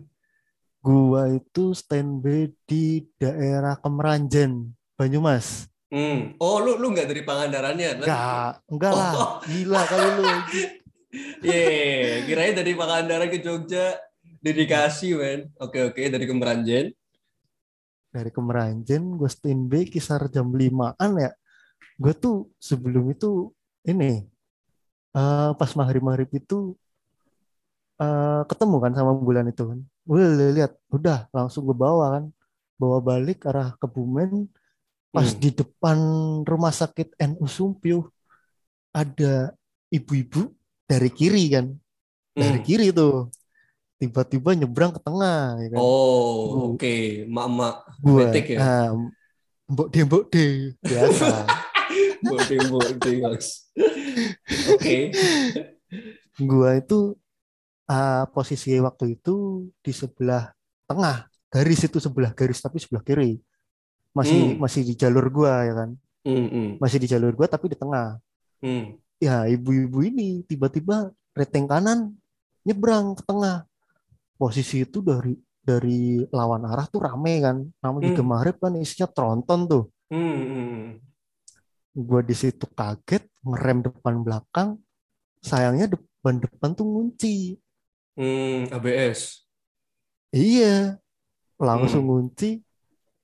[0.80, 2.84] gua itu standby di
[3.14, 6.38] daerah Kemeranjen Banyumas Hmm.
[6.38, 7.98] Oh, lu lu nggak dari Pangandarannya?
[7.98, 9.30] enggak enggak lah Oh.
[9.42, 10.24] gila kali lu
[11.42, 11.64] Ye,
[12.24, 13.98] kirain dari Pangandaran ke Jogja
[14.38, 15.50] dedikasi, men.
[15.56, 16.94] Oke, oke, dari Kemeranjen.
[18.08, 21.30] dari Kemeranjen gue standby kisar jam 5an ya
[22.00, 23.52] gue tuh sebelum itu
[23.84, 24.24] ini
[25.16, 26.74] eh, pas maghrib-maghrib itu
[28.00, 30.22] eh, ketemu kan sama bulan itu kan gue
[30.56, 32.24] lihat udah langsung gue bawa kan
[32.80, 34.48] bawa balik arah Kebumen
[35.10, 35.40] pas Hmm.
[35.42, 35.98] di depan
[36.46, 38.14] rumah sakit NU Sumpio
[38.94, 39.50] ada
[39.90, 40.54] ibu-ibu
[40.86, 41.66] dari kiri kan
[42.32, 42.66] dari Hmm.
[42.66, 43.28] kiri tuh
[44.00, 47.26] tiba-tiba nyebrang ke tengah ya kan Oh, oke.
[47.28, 48.58] Mak-mak gue betik ya.
[48.64, 48.88] ah,
[49.68, 50.44] mbok de mbok de
[50.80, 51.26] biasa
[52.24, 53.46] Mas.
[54.74, 55.12] Oke.
[56.40, 57.16] gua itu
[57.90, 60.52] ah, posisi waktu itu di sebelah
[60.88, 63.40] tengah garis itu sebelah garis tapi sebelah kiri
[64.14, 64.62] masih Hmm.
[64.62, 68.20] masih di jalur gua ya kan Hmm, hmm, masih di jalur gua tapi di tengah
[68.60, 68.84] hmm.
[69.20, 72.12] ya ibu-ibu ini tiba-tiba reteng kanan
[72.66, 73.64] nyebrang ke tengah
[74.36, 78.30] posisi itu dari dari lawan arah tuh rame kan namanya juga Hmm.
[78.32, 80.98] maghrib kan isinya tronton tuh Hmm,
[81.94, 84.68] gua di situ kaget ngerem depan belakang
[85.42, 87.56] sayangnya depan depan tuh ngunci
[88.18, 89.46] Hmm, ABS.
[90.34, 90.98] iya
[91.58, 92.08] langsung Hmm.
[92.08, 92.60] ngunci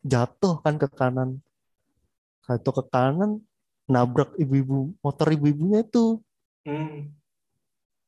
[0.07, 1.31] jatuh kan ke kanan
[2.47, 3.43] jatuh ke kanan
[3.87, 6.23] nabrak ibu-ibu motor ibu-ibunya itu
[6.67, 7.15] Hmm.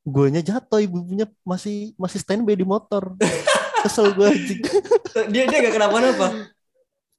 [0.02, 3.14] guanya jatuh ibu-ibunya masih masih standby di motor
[3.84, 4.30] kesel gue
[5.32, 6.26] Dia dia gak kenapa-napa.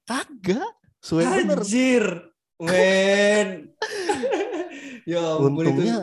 [0.10, 2.04] kagak suwe bener Anjir,
[2.60, 3.48] men.
[5.08, 5.70] ya ampun itu.
[5.72, 5.98] untungnya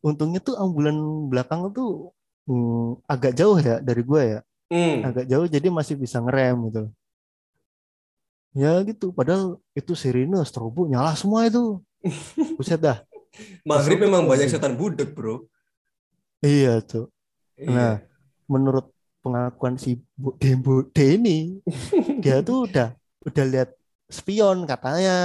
[0.00, 0.96] untungnya tuh ambulan
[1.30, 2.14] belakang tuh
[2.48, 4.40] hmm, agak jauh ya dari gue ya
[4.72, 5.04] Hmm.
[5.04, 6.82] agak jauh jadi masih bisa ngerem gitu
[8.56, 11.84] ya gitu padahal itu sirine strobo nyala semua itu
[12.58, 13.04] buset dah
[13.66, 15.44] Maghrib memang banyak setan budek, bro.
[16.40, 17.10] iya tuh
[17.54, 17.70] Iya.
[17.70, 17.94] Nah,
[18.50, 18.90] menurut
[19.22, 21.60] pengakuan si Bu Dembo D ini
[22.24, 23.70] dia tuh udah udah lihat
[24.06, 25.16] spion katanya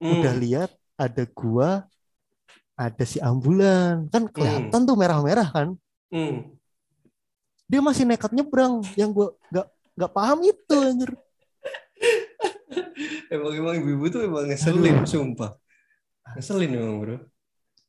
[0.00, 0.16] Hmm.
[0.16, 1.84] udah lihat ada gua
[2.74, 5.68] ada si ambulan kan kelihatan tuh merah-merah kan
[6.08, 6.56] Hmm.
[7.68, 11.12] dia masih nekat nyebrang yang gua nggak nggak paham itu anjir
[13.30, 15.54] Emang emang ibu-ibu tuh emang ngeselin, sumpah.
[16.34, 17.16] Ngeselin emang bro.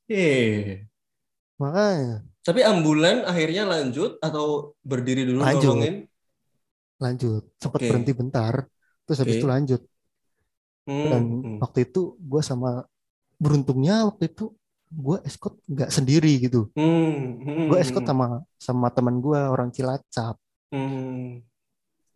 [0.05, 0.85] Eh,
[1.55, 5.77] makanya tapi ambulan akhirnya lanjut atau berdiri dulu Lanjut.
[5.77, 5.95] nolongin?
[6.97, 7.87] lanjut sempat Oke.
[7.89, 8.65] berhenti bentar
[9.05, 9.41] terus habis Oke.
[9.41, 9.81] itu lanjut
[10.81, 11.57] Hmm, dan hmm.
[11.61, 12.83] waktu itu gua sama
[13.37, 14.49] beruntungnya waktu itu
[14.89, 20.35] gua escort nggak sendiri gitu Hmm, hmm, gue escort sama sama teman gue orang Cilacap
[20.73, 21.41] hmm.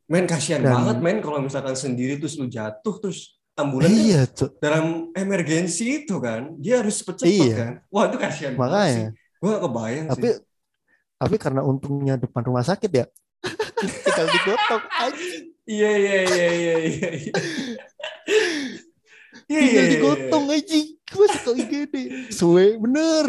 [0.05, 4.21] Men kasihan Dan- banget men kalau misalkan sendiri terus lu jatuh terus ambulan kan iya
[4.27, 4.59] Cuk.
[4.59, 7.55] dalam emergensi itu kan dia harus cepet-cepet Iya.
[7.55, 7.73] kan.
[7.87, 9.15] Wah itu kasihan makanya.
[9.39, 10.37] Gue gak kebayang tapi sih.
[11.15, 13.05] tapi karena untungnya depan rumah sakit ya
[14.05, 15.25] tinggal digotong aja
[15.65, 16.75] Iya iya iya iya
[17.17, 17.33] iya.
[19.49, 19.55] Iya.
[19.55, 21.95] Iya, tinggal iya, iya, digotong aja gue suka IGD
[22.33, 23.27] suwe bener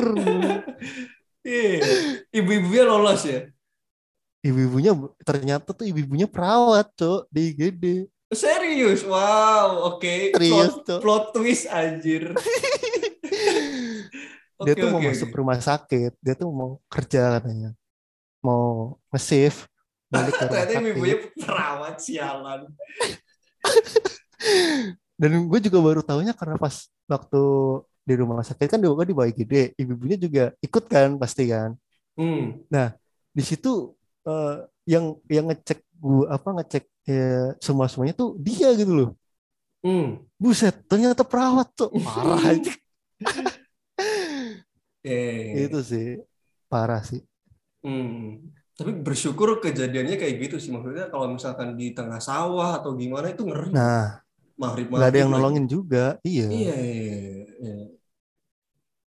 [1.47, 1.79] Iya.
[2.35, 3.47] Ibu-ibunya lolos ya.
[4.43, 7.85] ibu-ibunya ternyata tuh ibu-ibunya perawat cok di IGD
[8.27, 10.35] Serius, wow, oke.
[10.35, 12.35] Serius, Plot, plot twist anjir.
[14.67, 17.71] dia Oke, tuh mau oke, masuk rumah sakit dia tuh mau kerja katanya
[18.41, 19.69] mau nge-save
[20.09, 22.61] balik ke rumah Ternyata sakit ibu-ibunya perawat sialan.
[25.17, 27.43] dan gue juga baru tahunya karena pas waktu
[28.07, 31.75] di rumah sakit kan dia dibawa IGD ibu-ibunya juga ikut kan pasti kan
[32.17, 32.65] Hmm.
[33.37, 33.93] di situ
[34.25, 39.11] eh, yang yang ngecek gua apa ngecek ya, semua semuanya tuh dia gitu loh
[39.85, 40.25] Hmm.
[40.41, 42.73] buset ternyata perawat tuh parah aja
[45.07, 45.69] Eh.
[45.69, 46.19] itu sih
[46.67, 47.23] parah sih
[47.87, 48.51] Hmm.
[48.75, 53.47] Tapi bersyukur kejadiannya kayak gitu sih maksudnya kalau misalkan di tengah sawah atau gimana itu
[53.47, 53.71] ngeri.
[53.71, 54.19] nah
[54.57, 55.37] maghrib nggak ada yang lagi.
[55.37, 57.17] nolongin juga iya Iya, iya,
[57.57, 57.75] iya.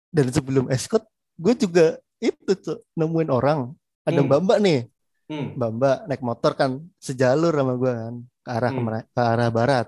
[0.09, 1.05] dan sebelum escort
[1.37, 4.27] gue juga itu tuh nemuin orang ada Hmm.
[4.27, 4.81] mbak mbak nih
[5.29, 5.55] Hmm.
[5.55, 8.89] mbak mbak naik motor kan sejalur sama gue kan ke arah Hmm.
[9.05, 9.87] ke arah barat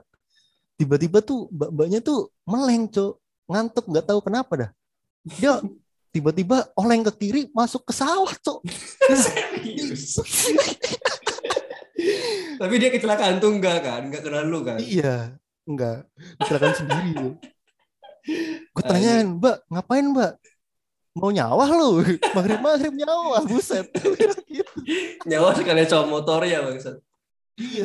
[0.77, 3.12] tiba-tiba tuh mbak mbaknya tuh meleng cok
[3.46, 4.70] ngantuk nggak tahu kenapa dah
[5.37, 5.59] dia
[6.11, 8.59] tiba-tiba oleng ke kiri masuk ke sawah cok.
[12.61, 14.77] Tapi dia kecelakaan tunggal kan, nggak kenal lu kan?
[14.81, 15.33] iya
[15.68, 16.07] enggak
[16.40, 17.11] kecelakaan sendiri
[18.75, 20.33] gue tanyain mbak ngapain mbak
[21.16, 22.05] mau nyawa lu
[22.37, 23.87] maghrib maghrib nyawa buset
[24.46, 24.70] gitu
[25.29, 26.96] Nyawa sekalian cowok motor ya bangsat.
[27.59, 27.85] iya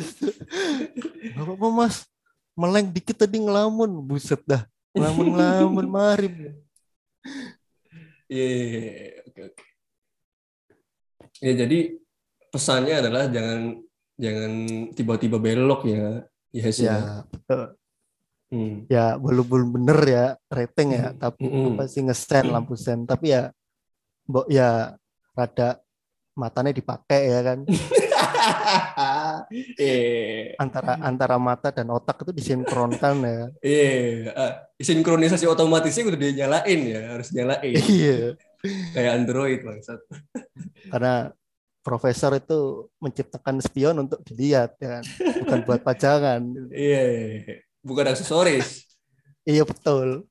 [1.36, 2.08] apa-apa mas
[2.56, 4.64] meleng dikit tadi ngelamun buset dah
[4.96, 6.34] ngelamun ngelamun maghrib
[8.26, 9.10] Iya, iya, iya.
[9.30, 9.64] oke oke.
[11.46, 11.78] Ya jadi
[12.50, 13.86] pesannya adalah jangan
[14.18, 14.52] jangan
[14.98, 16.26] tiba-tiba belok ya.
[16.50, 16.86] Iya sih.
[16.86, 17.62] ya betul.
[18.46, 18.86] Hmm.
[18.86, 21.18] ya belum belum bener ya rating ya Hmm.
[21.18, 21.74] tapi Mm-mm.
[21.74, 23.50] apa sih ngesen lampu sen tapi ya
[24.24, 24.94] mbok ya
[25.34, 25.82] rada
[26.32, 27.58] matanya dipakai ya kan
[29.76, 33.90] Eh, antara antara mata dan otak itu disinkronkan ya Iya,
[34.32, 37.74] ah, sinkronisasi otomatisnya udah dinyalain ya, harus nyalain.
[37.82, 38.38] iya
[38.94, 40.00] Kayak Android bangsat.
[40.86, 41.30] karena
[41.86, 45.04] profesor itu menciptakan spion untuk dilihat ya kan
[45.46, 46.42] bukan buat pajangan
[46.74, 47.56] Iya, iya, iya.
[47.86, 48.90] bukan aksesoris.
[49.54, 50.26] iya betul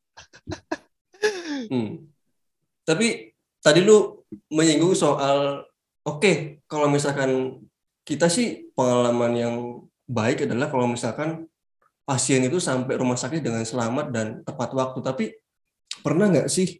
[1.65, 2.07] Hmm.
[2.85, 4.21] Tapi tadi lu
[4.53, 5.65] menyinggung soal
[6.05, 7.61] oke, kalau misalkan
[8.05, 9.55] kita sih pengalaman yang
[10.05, 11.49] baik adalah kalau misalkan
[12.05, 14.99] pasien itu sampai rumah sakit dengan selamat dan tepat waktu.
[15.01, 15.25] Tapi
[16.05, 16.77] pernah nggak sih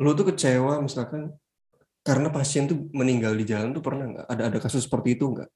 [0.00, 1.32] lu tuh kecewa misalkan
[2.00, 4.26] karena pasien tuh meninggal di jalan tuh pernah nggak?
[4.28, 5.50] Ada ada kasus seperti itu nggak?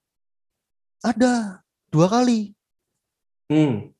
[1.04, 1.60] ada
[1.92, 2.56] dua kali
[3.52, 3.92] Hmm.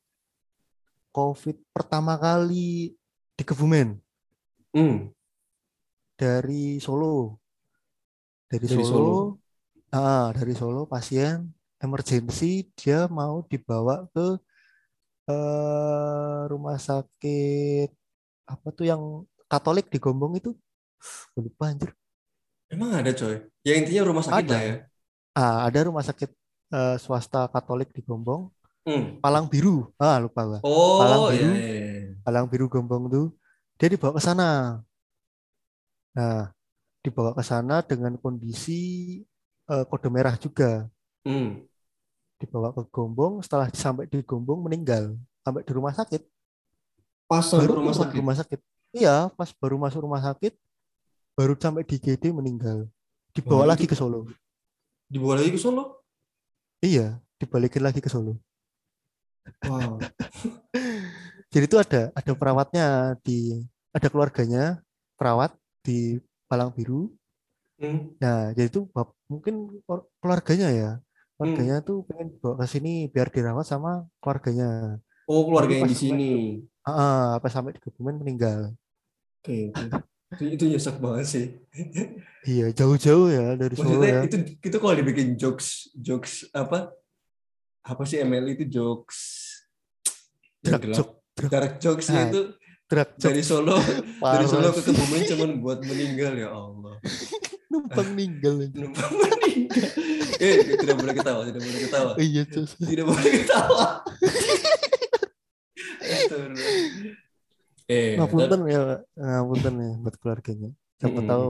[1.12, 2.96] covid pertama kali
[3.36, 4.00] di Kebumen
[4.72, 5.12] Hmm.
[6.16, 7.36] dari Solo
[8.48, 9.16] dari, Dari Solo, Solo.
[9.92, 11.44] Ah, dari Solo pasien
[11.76, 14.40] emergensi dia mau dibawa ke
[15.28, 17.92] eh, rumah sakit
[18.48, 19.02] apa tuh yang
[19.44, 20.56] Katolik di Gombong itu
[21.36, 21.92] lupa anjir
[22.72, 23.44] Emang ada coy.
[23.64, 24.54] Ya intinya rumah sakit Ada.
[24.54, 24.76] lah ya.
[25.34, 26.30] ah ada rumah sakit
[26.70, 28.50] eh, swasta Katolik di Gombong
[28.84, 29.16] Hmm.
[29.24, 31.52] Palang Biru ah lupa gua Oh, Palang iya, biru.
[31.56, 32.02] iya, iya.
[32.20, 33.26] Palang Biru Gombong tuh
[33.80, 34.78] dia dibawa ke sana
[36.12, 36.52] nah
[37.00, 39.18] dibawa ke sana dengan kondisi
[39.66, 40.86] eh, kode merah juga
[41.24, 41.64] Hmm.
[42.36, 46.20] dibawa ke Gombong setelah sampai di Gombong meninggal sampai di rumah sakit
[47.24, 48.16] Pas baru rumah sakit.
[48.20, 48.60] rumah sakit
[48.92, 50.52] iya pas baru masuk rumah sakit
[51.34, 52.86] baru sampai di GD meninggal
[53.34, 54.30] dibawa Wah, lagi ke Solo
[55.04, 56.02] Dibawa lagi ke Solo?
[56.80, 58.40] Iya, dibalikin lagi ke Solo.
[59.62, 60.00] Wow.
[61.54, 63.62] Jadi itu ada ada perawatnya di
[63.94, 64.82] ada keluarganya
[65.14, 65.54] perawat
[65.86, 66.18] di
[66.50, 67.14] Palang Biru.
[67.78, 68.14] Hmm.
[68.18, 68.86] Nah, jadi itu
[69.30, 69.82] mungkin
[70.18, 70.90] keluarganya ya.
[71.38, 74.98] Keluarganya tuh pengen bawa ke sini biar dirawat sama keluarganya.
[75.30, 76.30] Oh, keluarga Tapi yang pas di sini.
[76.82, 78.74] Ah, apa sampai di Kebumen meninggal.
[79.42, 80.13] Oke, oke.
[80.34, 81.46] Itu, itu nyesek banget sih.
[82.44, 84.20] Iya, jauh-jauh ya dari Solo Maksudnya ya.
[84.28, 86.92] itu itu kalau dibikin jokes jokes apa?
[87.84, 89.48] Apa sih ML itu jokes
[90.64, 92.56] Dark jokes Ah, itu
[92.88, 93.42] drag dari.
[93.42, 93.76] Solo
[94.20, 94.80] dari Solo ke.
[94.84, 97.00] Kebumen cuman buat meninggal ya Allah.
[97.72, 98.70] Numpang meninggal.
[98.70, 99.90] Numpang meninggal.
[100.38, 102.12] Eh, tidak boleh ketawa, tidak boleh ketawa.
[102.20, 102.70] Iya, Cus.
[102.78, 104.04] Tidak boleh ketawa.
[107.84, 110.70] Eh, Ngapunten ya, ngapunten ya buat keluarganya.
[110.96, 111.28] Siapa Mm-mm.
[111.28, 111.46] tahu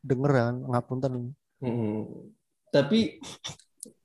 [0.00, 1.12] dengeran ngapunten.
[1.60, 2.32] Mm.
[2.72, 3.20] Tapi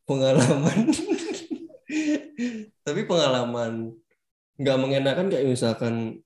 [0.03, 0.79] pengalaman
[2.85, 3.95] tapi pengalaman
[4.59, 6.19] nggak mengenakan kayak misalkan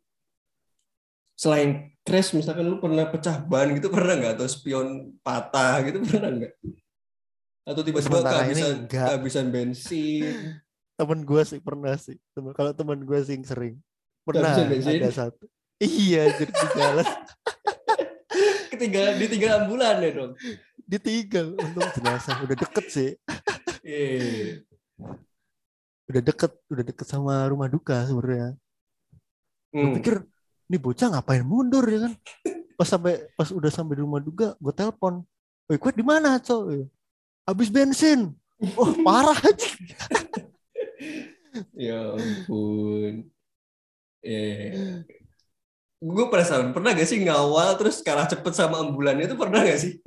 [1.38, 6.32] selain crash misalkan lu pernah pecah ban gitu pernah nggak atau spion patah gitu pernah
[6.32, 6.54] nggak
[7.66, 9.08] atau tiba-tiba kehabisan nggak.
[9.10, 10.34] kehabisan bensin
[10.96, 12.16] Temen gue sih pernah sih.
[12.56, 13.76] Kalau temen gue sih sering.
[14.26, 15.46] Pernah ada satu.
[15.78, 17.08] Iya, jadi di jalan
[18.72, 20.34] ketinggalan ditinggal ambulan ya dong
[20.86, 21.58] ditinggal.
[21.58, 23.10] Untung jenazah udah deket sih.
[23.82, 24.62] eh
[26.06, 28.54] Udah deket, udah deket sama rumah duka sebenarnya.
[29.74, 29.96] Gue hmm.
[30.00, 30.16] pikir
[30.70, 32.14] ini bocah ngapain mundur ya kan?
[32.78, 35.26] Pas sampai pas udah sampai di rumah duka, gue telepon.
[35.66, 36.86] Woi, gue di mana, Cok?
[37.50, 38.38] Habis bensin.
[38.78, 39.70] Wah, parah aja.
[41.88, 43.32] ya ampun
[44.26, 45.06] eh
[46.02, 50.02] gue penasaran pernah gak sih ngawal terus kalah cepet sama ambulannya itu pernah gak sih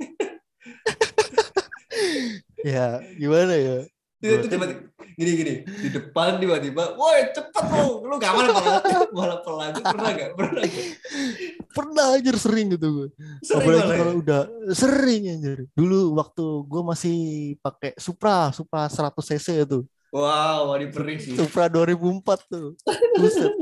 [2.59, 3.77] Ya, gimana ya?
[4.19, 9.39] Itu tiba-tiba gini gini di depan tiba-tiba, woi cepet lu, lu gak malah pelan, malah
[9.43, 10.29] pelan, pernah gak?
[10.35, 10.87] Pernah gak?
[11.75, 13.07] Pernah aja sering gitu gue.
[13.39, 13.95] Sering Apalagi malah.
[13.95, 13.99] ya?
[14.03, 14.41] kalau udah
[14.75, 15.59] sering anjir.
[15.71, 17.17] Dulu waktu gue masih
[17.63, 19.79] pakai Supra, Supra 100 cc itu.
[20.09, 21.37] Wow, wadi perih sih.
[21.37, 22.73] Supra 2004 tuh.
[23.21, 23.53] Buset.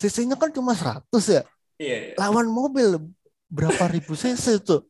[0.00, 1.42] CC-nya kan cuma 100 ya.
[1.76, 1.96] Iya.
[2.12, 2.14] iya.
[2.16, 3.12] Lawan mobil
[3.52, 4.82] berapa ribu cc tuh.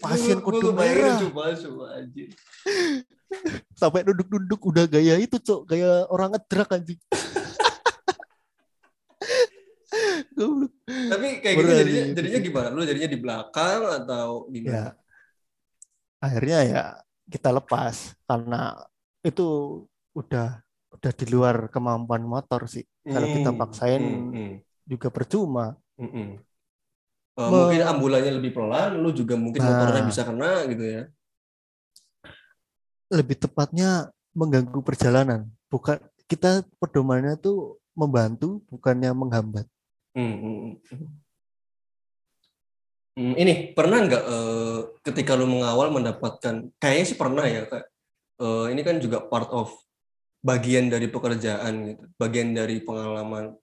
[0.00, 1.20] Pasien kudu merah.
[1.32, 2.32] banget, sumpah, anjir.
[3.76, 5.60] Sampai duduk-duduk udah gaya itu, Cok.
[5.68, 7.00] Gaya orang ngedrak anjing.
[10.86, 12.68] Tapi kayak gitu jadinya, jadinya gimana?
[12.76, 14.92] Lu jadinya di belakang atau ya gimana?
[16.16, 16.84] akhirnya ya
[17.32, 17.96] kita lepas
[18.28, 18.56] karena
[19.26, 19.42] itu
[20.18, 20.46] udah
[20.94, 26.06] udah di luar kemampuan motor sih kalau kita Hmm, paksain hmm, hmm, juga percuma hmm,
[26.12, 26.46] hmm.
[27.42, 29.66] Eh, Me- mungkin ambulannya lebih pelan, lu juga mungkin Nah.
[29.68, 31.02] motornya bisa kena gitu ya.
[33.10, 35.40] lebih tepatnya mengganggu perjalanan
[35.72, 35.98] bukan
[36.30, 39.66] kita pedomannya tuh membantu bukannya menghambat
[40.14, 40.32] hmm.
[40.42, 40.76] Hmm,
[43.16, 47.84] ini pernah nggak eh, ketika lu mengawal mendapatkan kayaknya sih pernah ya kak.
[48.36, 49.72] Eh, ini kan juga part of
[50.44, 53.56] bagian dari pekerjaan gitu, bagian dari pengalaman.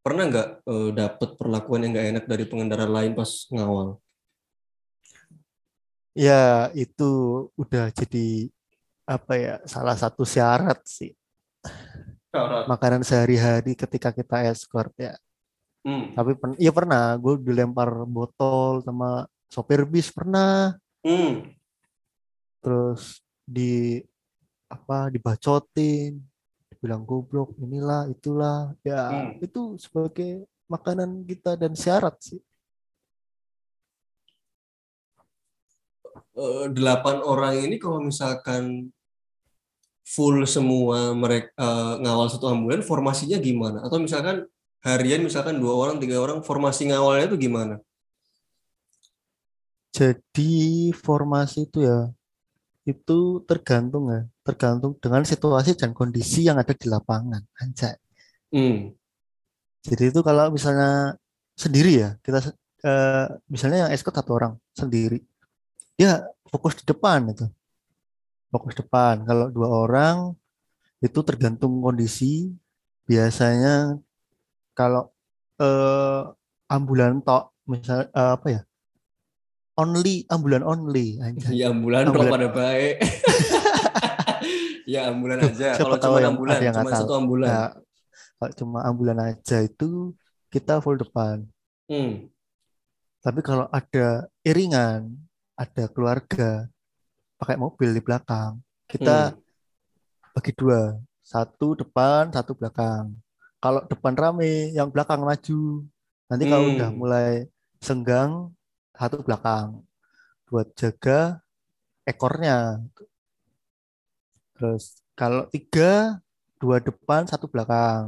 [0.00, 4.00] Pernah nggak eh, dapet perlakuan yang nggak enak dari pengendara lain pas ngawal?
[6.14, 7.10] ya itu
[7.54, 8.50] udah jadi
[9.06, 11.14] apa ya salah satu syarat sih
[12.66, 15.14] makanan sehari-hari ketika kita escort ya
[15.80, 21.56] Hmm, tapi pen- iya pernah gue dilempar botol sama sopir bis pernah hmm.
[22.60, 24.04] terus di
[24.68, 26.20] apa dibacotin
[26.84, 29.30] bilang goblok inilah itulah ya Hmm.
[29.40, 32.40] itu sebagai makanan kita dan syarat sih
[36.40, 38.88] Eh, delapan orang ini kalau misalkan
[40.06, 41.52] full semua mereka
[42.00, 43.84] ngawal satu ambulan formasinya gimana?
[43.84, 44.48] Atau misalkan
[44.80, 47.76] harian misalkan dua orang tiga orang formasi ngawalnya itu gimana?
[49.90, 50.54] jadi
[50.94, 52.14] formasi itu ya
[52.86, 57.94] itu tergantung ya tergantung dengan situasi dan kondisi yang ada di lapangan anjay
[58.50, 58.90] Hmm.
[59.86, 61.14] jadi itu kalau misalnya
[61.54, 62.50] sendiri ya kita
[62.82, 65.22] eh, misalnya yang escort satu orang sendiri
[65.94, 67.46] dia fokus di depan itu
[68.50, 70.16] fokus depan kalau dua orang
[70.98, 72.50] itu tergantung kondisi
[73.06, 74.02] biasanya
[74.72, 75.10] kalau
[75.58, 76.22] eh,
[76.66, 78.60] ambulan tok misal eh, apa ya
[79.78, 81.56] only ambulan only anjay.
[81.64, 82.32] Ya ambulan Ambulan.
[82.32, 82.94] pada baik.
[84.92, 85.76] ya ambulan aja.
[85.78, 87.48] Kalau cuma yang- ambulan, yang cuma satu ambulan.
[87.48, 87.62] Ya,
[88.36, 90.12] kalau cuma ambulan aja itu
[90.50, 91.46] kita full depan
[91.90, 92.30] Hmm.
[93.18, 95.10] tapi kalau ada iringan
[95.54, 96.70] ada keluarga
[97.34, 98.62] pakai mobil di belakang.
[98.86, 99.38] Kita Hmm.
[100.30, 103.10] bagi dua, satu depan, satu belakang.
[103.62, 105.84] Kalau depan rame, yang belakang maju.
[106.28, 107.00] Nanti kalau udah Hmm.
[107.00, 107.28] mulai
[107.86, 108.32] senggang,
[108.98, 109.68] satu belakang
[110.48, 111.40] buat jaga
[112.10, 112.56] ekornya.
[114.56, 114.84] Terus
[115.18, 115.92] kalau tiga,
[116.62, 118.04] dua depan, satu belakang.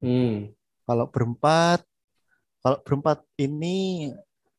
[0.00, 0.54] Hmm.
[0.86, 1.78] Kalau berempat,
[2.62, 4.10] kalau berempat ini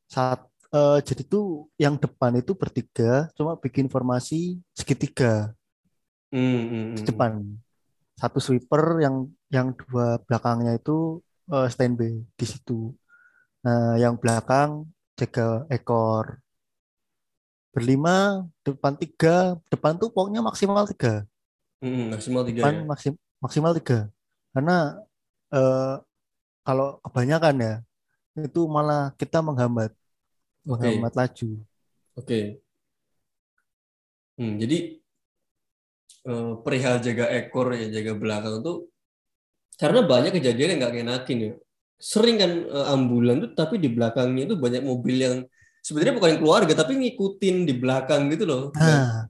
[0.10, 0.42] saat
[0.76, 5.56] eh, jadi tuh yang depan itu bertiga, cuma bikin formasi segitiga
[6.32, 6.68] Hmm.
[6.70, 6.96] Hmm.
[6.96, 7.08] di Hmm.
[7.08, 7.32] depan.
[8.22, 9.16] Satu sweeper yang
[9.56, 11.22] yang dua belakangnya itu
[11.54, 12.74] eh, standby di situ.
[13.66, 14.72] Nah, yang belakang
[15.20, 16.26] jaga ekor.
[17.76, 19.36] Berlima, depan tiga,
[19.72, 21.14] depan tuh pokoknya maksimal tiga.
[21.82, 22.10] Hmm.
[22.12, 22.82] Maksimal tiga Depan ya.
[22.90, 23.14] maksim,
[23.44, 23.98] maksimal tiga.
[24.54, 24.74] Karena
[25.56, 25.94] eh,
[26.68, 27.74] kalau kebanyakan ya,
[28.48, 29.92] itu malah kita menghambat,
[30.68, 30.88] Oke.
[30.88, 31.46] menghambat laju.
[32.16, 32.62] Oke.
[34.38, 34.58] Hmm.
[34.62, 34.76] Jadi
[36.28, 38.90] eh, perihal jaga ekor ya jaga belakang tuh
[39.78, 41.54] karena banyak kejadian yang nggak ngenakin ya.
[41.98, 45.36] Sering kan eh, ambulan tuh tapi di belakangnya itu banyak mobil yang
[45.86, 48.64] sebenarnya bukan yang keluarga tapi ngikutin di belakang gitu loh.
[48.76, 49.30] Nah,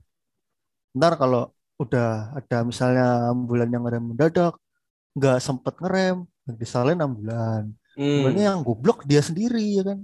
[0.96, 4.58] ntar kalau udah ada misalnya ambulan yang rem mendadak,
[5.14, 7.70] nggak sempet ngerem, yang disalahin ambulan.
[7.94, 8.54] Sebenarnya hmm.
[8.58, 9.98] yang goblok dia sendiri ya kan.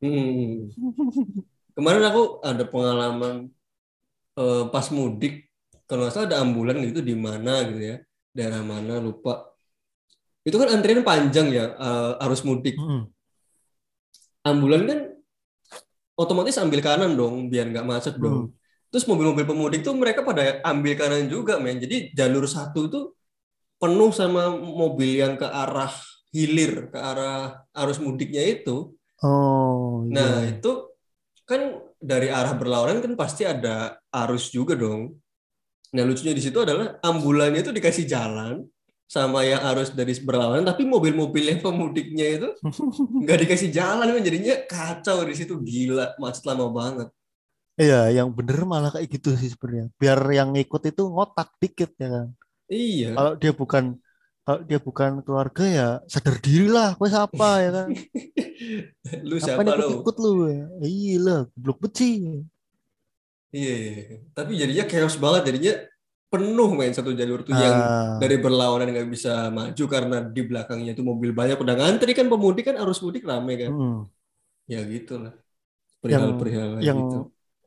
[0.00, 0.72] Hmm.
[1.76, 3.52] Kemarin aku ada pengalaman
[4.40, 5.49] eh, pas mudik
[5.90, 7.96] kalau nggak salah ada ambulan gitu di mana gitu ya
[8.36, 9.32] daerah mana lupa
[10.48, 13.12] itu kan antrian panjang ya eh, arus mudik Mm-mm.
[14.44, 14.98] ambulan kan
[16.22, 18.22] otomatis ambil kanan dong biar nggak macet Hmm.
[18.24, 18.52] dong
[18.90, 23.04] terus mobil-mobil pemudik tuh mereka pada ambil kanan juga men jadi jalur satu tuh
[23.80, 25.92] penuh sama mobil yang ke arah
[26.34, 30.50] hilir ke arah arus mudiknya itu Oh nah iya.
[30.50, 30.70] itu
[31.48, 31.60] kan
[32.00, 35.19] dari arah berlawanan kan pasti ada arus juga dong
[35.90, 38.62] nah lucunya di situ adalah ambulannya itu dikasih jalan
[39.10, 42.48] sama yang arus dari berlawanan tapi mobil-mobil yang pemudiknya itu
[43.22, 47.08] nggak dikasih jalan jadinya kacau di situ gila macet lama banget
[47.80, 49.86] Iya, yang bener malah kayak gitu sih sebenarnya.
[50.00, 52.26] Biar yang ngikut itu ngotak dikit ya kan.
[52.70, 53.84] iya Kalau dia bukan
[54.44, 57.88] kalau dia bukan keluarga ya sadar diri lah, gue siapa ya kan.
[59.28, 60.64] lu Apa siapa ikut lo ikut lu ya?
[60.84, 62.04] Iya lah, goblok beci.
[63.56, 63.92] Iya iya.
[64.36, 65.72] tapi jadinya chaos banget jadinya
[66.30, 70.92] penuh main satu jalur tuh yang Ah, dari berlawanan nggak bisa maju karena di belakangnya
[70.98, 73.98] tuh mobil banyak udah ngantri kan pemudik kan arus mudik rame kan mm.
[74.70, 75.34] ya gitulah
[76.06, 77.18] yang perihal-perihal kayak yang gitu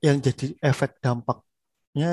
[0.05, 2.09] yang jadi efek dampaknya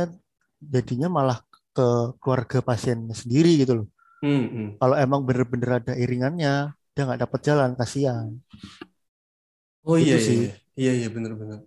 [0.61, 1.39] jadinya malah
[1.75, 1.87] ke
[2.23, 3.87] keluarga pasien sendiri gitu loh.
[4.21, 4.67] Hmm, hmm.
[4.81, 8.29] Kalau emang bener-bener ada iringannya, dia nggak dapat jalan, kasihan.
[9.89, 10.37] oh iya Gitu iya sih.
[10.37, 10.51] iya
[10.81, 11.59] iya iya benar-benar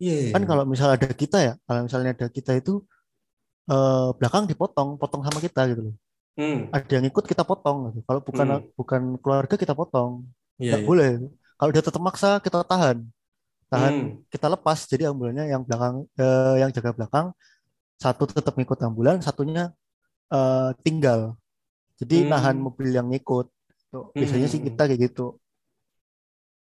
[0.00, 2.72] iya iya Kan kalau misal ada kita ya, kalau misalnya ada kita itu
[3.72, 5.94] eh, belakang dipotong, potong sama kita gitu loh.
[6.36, 6.74] hmm.
[6.74, 8.00] Ada yang ikut kita potong gitu.
[8.08, 8.70] Kalau bukan Hmm.
[8.78, 10.12] bukan keluarga kita potong,
[10.62, 11.10] iya nggak iya boleh.
[11.58, 12.98] Kalau dia tetap maksa kita tahan,
[13.72, 14.22] tahan Hmm.
[14.32, 14.78] kita lepas.
[14.92, 17.26] Jadi ambulannya yang belakang, eh, yang jaga belakang
[18.02, 19.72] satu tetap ngikut ambulan, satunya
[20.34, 21.36] eh, tinggal.
[22.00, 22.66] Jadi nahan Hmm.
[22.66, 23.46] mobil yang ngikut.
[23.92, 25.36] Tuh, biasanya hmm, sih kita kayak gitu.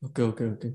[0.05, 0.67] oke oke oke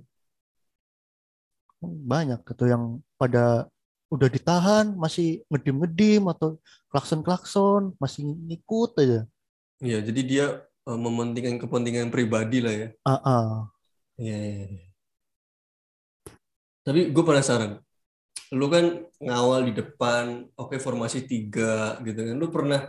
[1.82, 3.70] Banyak gitu yang pada
[4.08, 6.56] udah ditahan masih ngedim-ngedim atau
[6.88, 9.20] klakson-klakson masih ngikut aja.
[9.84, 10.44] iya jadi dia
[10.88, 13.48] eh, mementingkan kepentingan pribadi lah ya Ah, ah.
[14.16, 14.86] iya iya iya.
[16.82, 17.78] tapi gue penasaran
[18.48, 22.88] lu kan ngawal di depan oke formasi tiga gitu kan lu pernah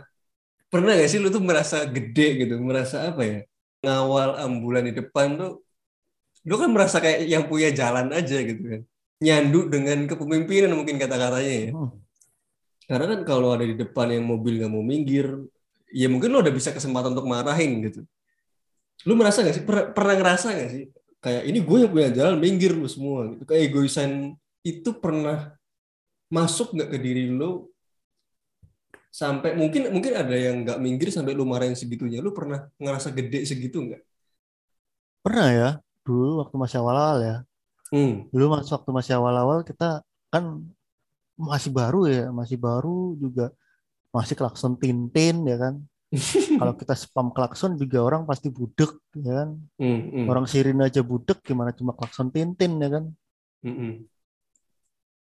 [0.72, 3.38] pernah gak sih lu tuh merasa gede gitu merasa apa ya
[3.84, 5.60] ngawal ambulan di depan tuh
[6.48, 8.82] lu kan merasa kayak yang punya jalan aja gitu kan.
[9.20, 11.72] Nyandu dengan kepemimpinan mungkin kata-katanya ya.
[11.76, 11.92] Hmm.
[12.90, 15.30] karena kan kalau ada di depan yang mobil nggak mau minggir
[15.94, 18.02] ya mungkin lu udah bisa kesempatan untuk marahin gitu.
[19.08, 19.64] Lu merasa gak sih?
[19.64, 20.84] Pernah, pernah ngerasa gak sih?
[21.20, 23.44] Kayak ini gue yang punya jalan minggir lu semua gitu.
[23.44, 24.34] Kayak egoisan
[24.64, 25.52] itu pernah
[26.32, 27.68] masuk nggak ke diri lu?
[29.10, 32.24] Sampai mungkin mungkin ada yang nggak minggir sampai lu marahin segitunya.
[32.24, 34.02] Lu pernah ngerasa gede segitu nggak?
[35.20, 35.70] Pernah ya,
[36.10, 37.36] dulu waktu masih awal-awal ya.
[37.92, 38.12] hmm.
[38.32, 39.88] Dulu mas waktu masih awal-awal kita
[40.32, 40.44] kan
[41.50, 43.44] masih baru ya, masih baru juga
[44.16, 45.74] masih klakson tintin ya kan.
[46.60, 48.92] Kalau kita spam klakson juga orang pasti budek
[49.26, 49.48] ya kan.
[49.80, 53.04] Hmm, hmm, Orang sirine aja budek gimana cuma klakson tintin ya kan.
[53.64, 53.92] hmm, hmm.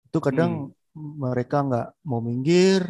[0.09, 2.83] Itu kadang mereka nggak mau minggir,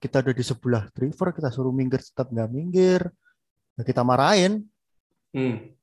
[0.00, 3.02] kita ada di sebelah driver, kita suruh minggir tetap nggak minggir.
[3.76, 4.64] Ya kita marahin,
[5.30, 5.78] Hmm.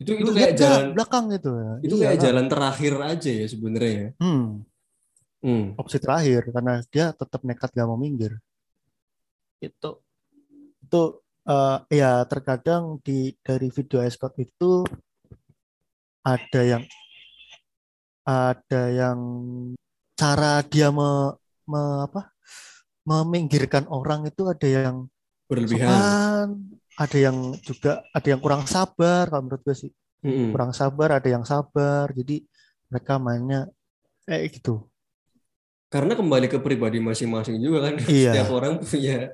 [0.00, 1.72] Itu itu kayak lihat jalan belakang gitu ya.
[1.84, 2.24] itu Iya, kayak Kak.
[2.26, 4.08] jalan terakhir aja ya sebenarnya ya.
[4.20, 4.44] Hmm,
[5.40, 5.64] Hmm.
[5.80, 8.32] opsi terakhir karena dia tetap nekat gak mau minggir.
[9.60, 9.90] Itu
[10.84, 11.02] itu
[11.48, 14.84] eh, ya terkadang di dari video escort itu
[16.24, 16.84] ada yang
[18.28, 19.18] ada yang
[20.20, 21.34] cara dia me,
[21.70, 22.20] me- apa
[23.08, 24.96] meminggirkan orang itu ada yang
[25.50, 25.88] Berlebihan.
[25.88, 26.48] sopan,
[27.00, 29.92] ada yang juga ada yang kurang sabar kalau menurut gue sih.
[30.20, 30.52] Mm-mm.
[30.52, 32.12] Kurang sabar, ada yang sabar.
[32.12, 32.44] Jadi
[32.92, 33.72] mereka mainnya
[34.28, 34.84] eh gitu.
[35.88, 37.94] Karena kembali ke pribadi masing-masing juga kan.
[38.04, 38.36] Iya.
[38.36, 39.32] Setiap orang punya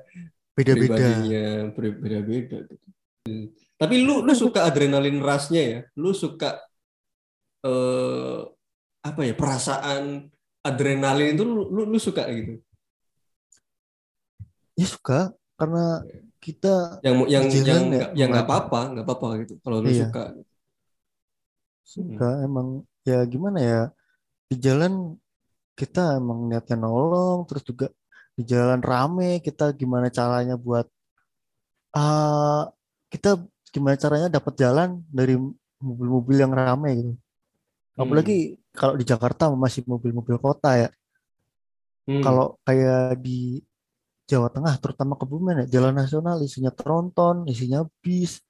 [0.55, 0.95] Beda-beda.
[0.95, 1.45] pribadinya
[1.75, 2.75] beda-beda gitu.
[3.77, 5.79] Tapi lu lu suka adrenalin rush-nya ya?
[5.99, 6.63] Lu suka
[7.67, 8.39] eh
[9.03, 9.35] apa ya?
[9.35, 10.31] Perasaan
[10.63, 12.63] adrenalin itu lu lu, lu suka gitu.
[14.79, 16.01] Ya suka karena
[16.47, 16.73] kita
[17.05, 18.47] Yang yang yang ya, nggak- yang nggak mengadu.
[18.47, 19.53] apa-apa, nggak apa-apa gitu.
[19.63, 20.01] Kalau lu Iya.
[20.07, 20.23] suka.
[21.93, 22.67] suka emang
[23.07, 23.81] ya gimana ya
[24.49, 24.93] di jalan
[25.79, 27.87] kita emang niatnya nolong terus juga
[28.37, 30.87] di jalan rame kita gimana caranya buat
[31.95, 32.67] ah
[33.11, 33.29] kita
[33.73, 35.35] gimana caranya dapat jalan dari
[35.79, 37.11] mobil-mobil yang rame gitu
[37.97, 38.37] apalagi
[38.75, 40.89] kalau di Jakarta masih mobil-mobil kota ya
[42.07, 42.23] Hmm.
[42.23, 43.59] kalau kayak di
[44.27, 48.43] Jawa Tengah terutama Kebumen ya jalan nasional isinya tronton isinya bis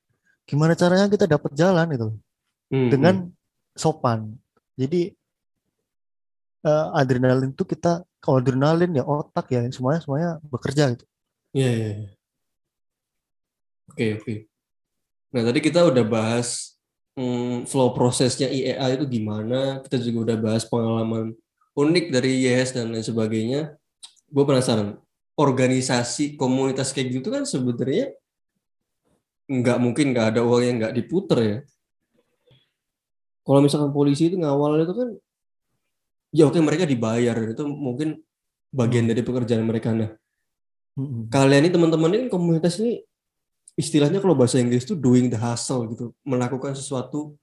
[0.50, 2.10] gimana caranya kita dapat jalan gitu
[2.68, 3.34] Hmm, dengan hmm.
[3.80, 4.36] sopan.
[4.76, 5.16] Jadi
[6.68, 11.06] eh, adrenalin itu kita kalau adrenalin ya otak ya semuanya semuanya bekerja gitu.
[11.56, 12.10] Iya, iya, iya.
[13.88, 14.36] Oke, oke.
[15.32, 16.76] Nah, tadi kita udah bahas
[17.16, 19.80] hmm, flow prosesnya IEA itu gimana.
[19.88, 21.34] Kita juga udah bahas pengalaman
[21.72, 23.80] unik dari YS dan lain sebagainya.
[24.28, 25.00] Gue penasaran,
[25.38, 28.14] organisasi komunitas kayak gitu kan sebenarnya
[29.48, 31.58] nggak mungkin nggak ada uang yang nggak diputer ya.
[33.46, 35.10] Kalau misalkan polisi itu ngawal itu kan,
[36.36, 38.20] ya oke mereka dibayar itu mungkin
[38.76, 39.12] bagian Hmm.
[39.12, 39.96] dari pekerjaan mereka.
[39.96, 40.12] Nah,
[40.98, 41.30] Mm-mm.
[41.32, 43.04] kalian ini teman-teman ini komunitas ini
[43.78, 47.38] istilahnya kalau bahasa Inggris itu doing the hustle gitu, melakukan sesuatu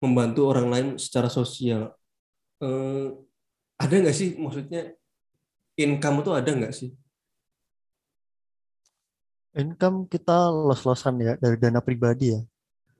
[0.00, 1.92] membantu orang lain secara sosial.
[2.62, 3.06] Eh,
[3.80, 4.92] ada nggak sih maksudnya
[5.80, 6.90] income itu ada nggak sih?
[9.50, 12.40] Income kita los-losan ya dari dana pribadi ya.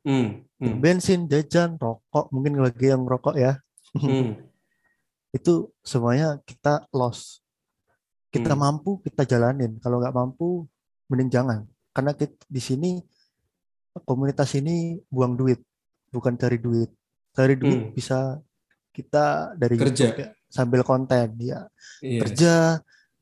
[0.02, 3.60] Hmm, hmm, Bensin, jajan, rokok, mungkin lagi yang rokok ya.
[4.00, 4.34] hmm,
[5.30, 7.38] Itu semuanya kita los.
[8.34, 8.62] Kita Hmm.
[8.62, 9.78] mampu kita jalanin.
[9.78, 10.66] Kalau nggak mampu
[11.06, 11.60] mending jangan.
[11.94, 12.90] Karena kita, di sini
[14.06, 15.62] komunitas ini buang duit,
[16.10, 16.90] bukan cari duit.
[17.30, 17.94] Cari duit Hmm.
[17.94, 18.42] bisa
[18.90, 20.10] kita dari Kerja.
[20.10, 21.70] YouTube ya, sambil konten ya.
[22.02, 22.20] iya.
[22.26, 22.54] kerja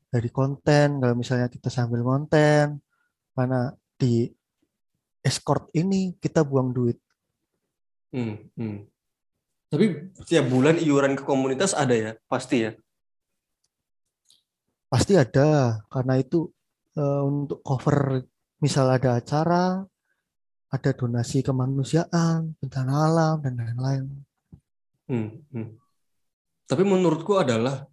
[0.09, 2.81] dari konten kalau misalnya kita sambil konten
[3.37, 4.27] mana di
[5.21, 6.97] escort ini kita buang duit
[8.09, 8.89] Hmm, hmm.
[9.69, 9.85] Tapi
[10.25, 12.73] tiap bulan iuran ke komunitas ada ya, pasti ya.
[14.89, 16.49] pasti ada karena itu
[16.97, 18.25] eh, untuk cover
[18.57, 19.85] misal ada acara
[20.73, 24.05] ada donasi kemanusiaan bencana alam dan lain-lain
[25.09, 25.69] Hmm, hmm.
[26.69, 27.89] Tapi menurutku adalah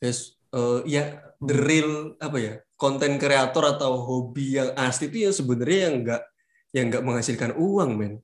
[0.00, 1.04] yes, eh, ya
[1.36, 1.66] the Hmm.
[1.68, 6.22] real apa ya konten kreator atau hobi yang asli itu yang sebenarnya yang enggak
[6.72, 8.14] yang enggak menghasilkan uang men.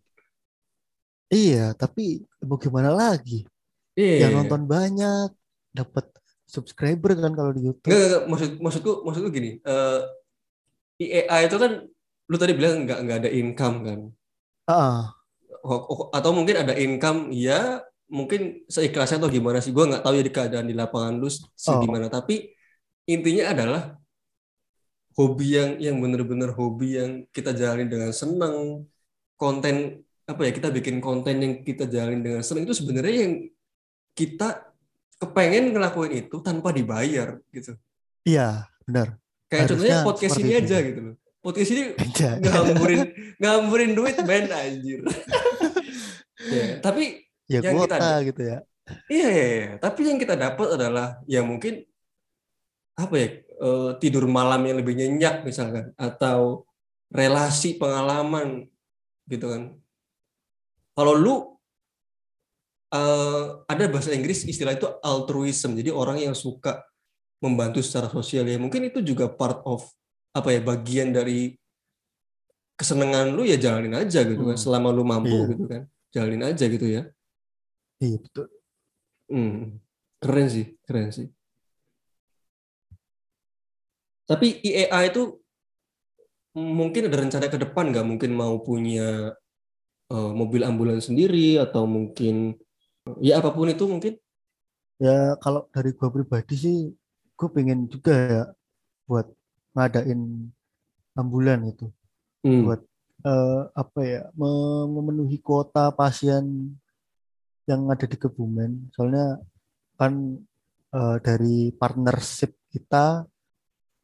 [1.29, 3.45] iya tapi mau gimana lagi
[3.93, 4.29] Iya.
[4.29, 5.29] yang nonton banyak
[5.73, 6.09] dapat
[6.49, 8.31] subscriber kan kalau di YouTube Enggak, enggak, enggak.
[8.33, 9.51] maksud maksudku maksudku gini.
[9.61, 10.01] eh
[11.01, 11.73] IEA itu kan
[12.29, 14.01] lu tadi bilang enggak enggak ada income kan.
[15.63, 19.73] O- o- Atau mungkin ada income ya mungkin seikhlasnya atau gimana sih?
[19.73, 21.33] Gue nggak tahu ya di keadaan di lapangan lu Oh.
[21.57, 22.53] segimana tapi
[23.09, 23.83] intinya adalah
[25.17, 28.85] hobi yang yang bener-bener hobi yang kita jalani dengan senang
[29.37, 33.35] konten apa ya kita bikin konten yang kita jalani dengan senang itu sebenarnya yang
[34.15, 34.71] kita
[35.19, 37.75] kepengen ngelakuin itu tanpa dibayar gitu.
[38.23, 39.19] Iya benar.
[39.49, 40.63] Kayak contohnya Harusnya podcast seperti ini itu.
[40.65, 41.15] aja gitu loh.
[41.43, 41.83] Podcast ini
[42.45, 43.01] ngamburin
[43.41, 45.01] ngamburin duit band anjir.
[46.43, 46.83] Ya,
[47.53, 48.13] ya yang kita kuota ada.
[48.25, 48.59] gitu ya
[49.07, 49.71] Iya, iya, iya.
[49.79, 51.87] Tapi yang kita dapat adalah ya mungkin
[52.99, 56.67] apa ya eh, tidur malam yang lebih nyenyak misalkan atau
[57.09, 58.67] relasi pengalaman
[59.31, 59.63] gitu kan.
[60.93, 61.37] Kalau lu
[62.91, 65.79] eh, ada bahasa Inggris istilah itu altruism.
[65.79, 66.83] Jadi orang yang suka
[67.39, 69.87] membantu secara sosial ya mungkin itu juga part of
[70.31, 71.55] apa ya bagian dari
[72.75, 74.63] kesenangan lu ya jalanin aja gitu kan Hmm.
[74.63, 75.51] selama lu mampu Iya.
[75.55, 75.83] gitu kan.
[76.13, 77.03] Jalanin aja gitu ya.
[78.05, 78.47] Iya betul.
[79.31, 79.81] Hmm,
[80.23, 81.27] keren sih, keren sih.
[84.29, 85.23] Tapi IEA itu
[86.79, 88.07] mungkin ada rencana ke depan nggak?
[88.11, 89.33] Mungkin mau punya
[90.13, 92.35] eh, mobil ambulans sendiri atau mungkin
[93.27, 94.15] ya apa pun itu mungkin?
[95.03, 96.77] Ya kalau dari gua pribadi sih,
[97.39, 98.43] gue pengen juga ya
[99.09, 99.27] buat
[99.77, 100.21] ngadain
[101.21, 101.87] ambulan itu,
[102.45, 102.81] Hmm, buat
[103.27, 106.45] eh, apa ya me- memenuhi kuota pasien
[107.69, 108.91] yang ada di Kebumen.
[108.95, 109.39] Soalnya
[109.99, 110.39] kan
[110.93, 113.27] eh, dari partnership kita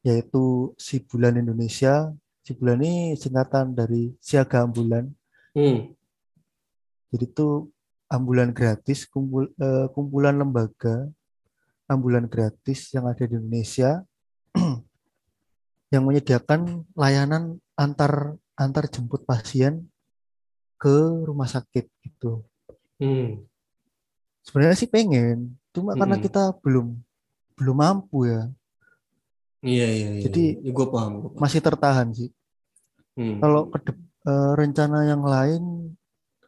[0.06, 2.10] yaitu Si Bulan Indonesia.
[2.42, 5.10] Si Bulan ini singkatan dari Siaga Ambulan.
[5.52, 5.78] hmm,
[7.08, 7.68] Jadi itu
[8.08, 11.08] ambulan gratis, kumpul, eh, kumpulan lembaga
[11.88, 14.04] ambulan gratis yang ada di Indonesia
[15.92, 19.88] yang menyediakan layanan antar antar jemput pasien
[20.76, 22.44] ke rumah sakit gitu.
[23.00, 23.46] Hmm.
[24.44, 26.26] Sebenarnya sih pengen, cuma karena Mm-mm.
[26.26, 26.96] kita belum
[27.58, 28.48] belum mampu ya,
[29.58, 30.22] Iya iya iya.
[30.30, 30.70] Jadi, iya.
[30.70, 31.38] gue paham, paham.
[31.42, 32.30] masih tertahan sih.
[33.18, 33.42] Hmm.
[33.42, 33.90] Kalau ke
[34.30, 35.94] eh, rencana yang lain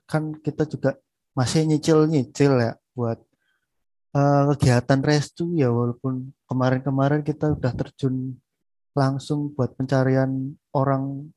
[0.06, 0.94] kan kita juga
[1.34, 3.18] masih nyicil-nyicil ya buat
[4.14, 8.38] eh, kegiatan restu ya walaupun kemarin-kemarin kita udah terjun
[8.94, 11.30] langsung buat pencarian orang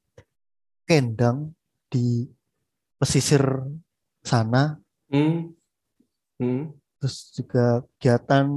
[0.86, 1.54] kendang
[1.90, 2.30] di
[2.98, 3.42] pesisir
[4.26, 4.78] sana
[5.14, 5.54] Hmm,
[6.42, 6.74] hmm.
[6.98, 8.48] terus juga kegiatan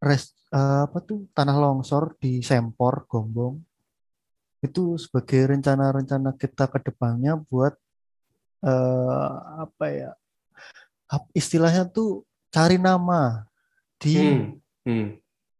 [0.00, 3.60] res eh, apa tuh tanah longsor di Sempor Gombong
[4.64, 7.76] itu sebagai rencana-rencana kita ke depannya buat
[8.64, 10.10] eh, apa ya
[11.12, 13.44] ap- istilahnya tuh cari nama
[14.00, 14.44] di Hmm,
[14.88, 15.06] hmm,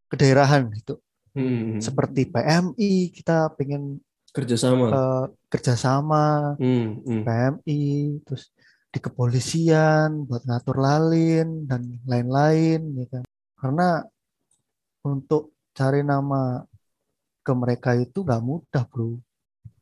[0.09, 0.97] kedaerahan gitu
[1.37, 1.79] hmm.
[1.85, 4.01] seperti PMI kita pengen
[4.33, 4.87] kerjasama.
[4.89, 6.25] eh, kerjasama
[6.57, 7.23] Hmm, hmm.
[7.29, 7.81] PMI
[8.25, 8.49] terus
[8.89, 13.25] di kepolisian buat ngatur lalin dan lain-lain ya kan
[13.61, 13.89] karena
[15.05, 16.65] untuk cari nama
[17.45, 19.21] ke mereka itu nggak mudah bro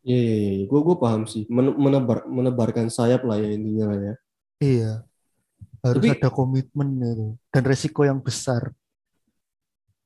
[0.06, 0.64] Iya iya iya.
[0.70, 1.50] Gue gue paham sih.
[1.50, 4.14] Men- menebar menebarkan sayap lah ya intinya lah ya.
[4.62, 4.92] iya
[5.82, 8.70] harus Tapi- ada komitmen itu dan resiko yang besar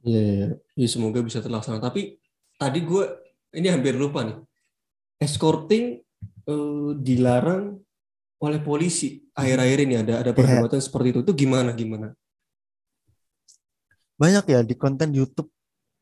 [0.00, 0.32] Iya iya.
[0.32, 0.48] iya.
[0.80, 1.76] Ya, semoga bisa terlaksana.
[1.84, 2.16] Tapi
[2.56, 3.04] tadi gue
[3.52, 4.40] ini hampir lupa nih.
[5.20, 6.00] Escorting
[6.48, 7.76] eh, dilarang
[8.40, 9.20] oleh polisi.
[9.36, 11.20] Akhir-akhir ini ada ada perdebatan seperti itu.
[11.22, 12.16] Itu gimana gimana?
[14.20, 15.48] banyak ya di konten YouTube.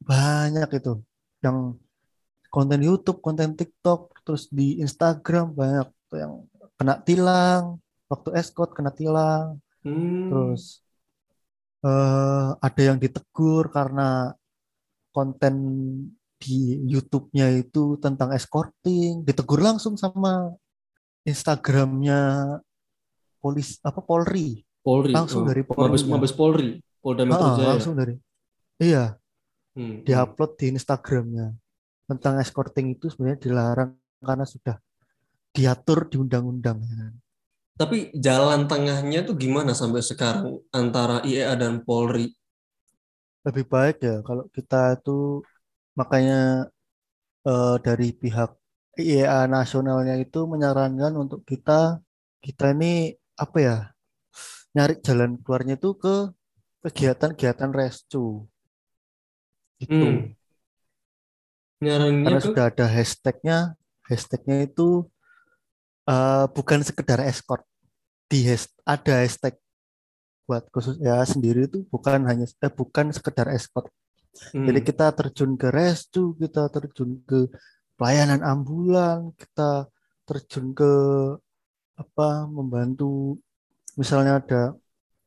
[0.03, 0.99] Banyak itu.
[1.39, 1.79] Yang
[2.51, 6.33] konten YouTube konten TikTok terus di Instagram banyak tuh yang
[6.75, 7.79] kena tilang.
[8.11, 9.63] Waktu escort kena tilang.
[9.79, 10.27] Hmm.
[10.27, 10.83] terus
[11.87, 14.35] eh ada yang ditegur karena
[15.15, 15.55] konten
[16.43, 19.23] di YouTube-nya itu tentang escorting.
[19.23, 20.51] Ditegur langsung sama
[21.27, 22.19] Instagramnya
[23.43, 25.17] polis apa Polri Polri.
[25.17, 26.11] langsung Oh, dari Mabes Polri.
[26.11, 26.71] Mabes Polri.
[27.03, 27.85] Polda Metro Ah, Jaya.
[27.85, 28.15] langsung dari
[28.85, 29.05] iya
[29.77, 31.47] Hmm, diupload di Instagramnya
[32.11, 33.91] tentang escorting itu sebenarnya dilarang
[34.29, 34.77] karena sudah
[35.57, 37.15] diatur di undang-undang ya kan.
[37.81, 40.47] Tapi jalan tengahnya tuh gimana sampai sekarang
[40.81, 42.27] antara IEA dan Polri?
[43.47, 45.11] lebih baik ya kalau kita itu
[45.99, 46.35] makanya
[47.49, 48.51] eh, dari pihak
[48.99, 52.03] IEA nasionalnya itu menyarankan untuk kita
[52.43, 53.77] kita ini apa ya
[54.75, 56.35] nyari jalan keluarnya itu ke
[56.83, 58.47] kegiatan-kegiatan restu.
[59.79, 59.95] Gitu.
[59.95, 60.19] Hmm.
[61.79, 63.59] Nyaraninnya karena sudah ada hashtagnya
[64.07, 65.07] hashtagnya itu
[66.11, 67.63] eh, bukan sekedar escort.
[68.29, 69.55] Di has- ada hashtag
[70.49, 73.91] buat khusus ya sendiri itu bukan hanya eh, bukan sekedar escort.
[74.55, 74.67] Hmm.
[74.67, 77.51] Jadi kita terjun ke restu, kita terjun ke
[77.99, 79.91] pelayanan ambulan, kita
[80.23, 80.93] terjun ke
[81.99, 83.43] apa membantu
[83.99, 84.63] misalnya ada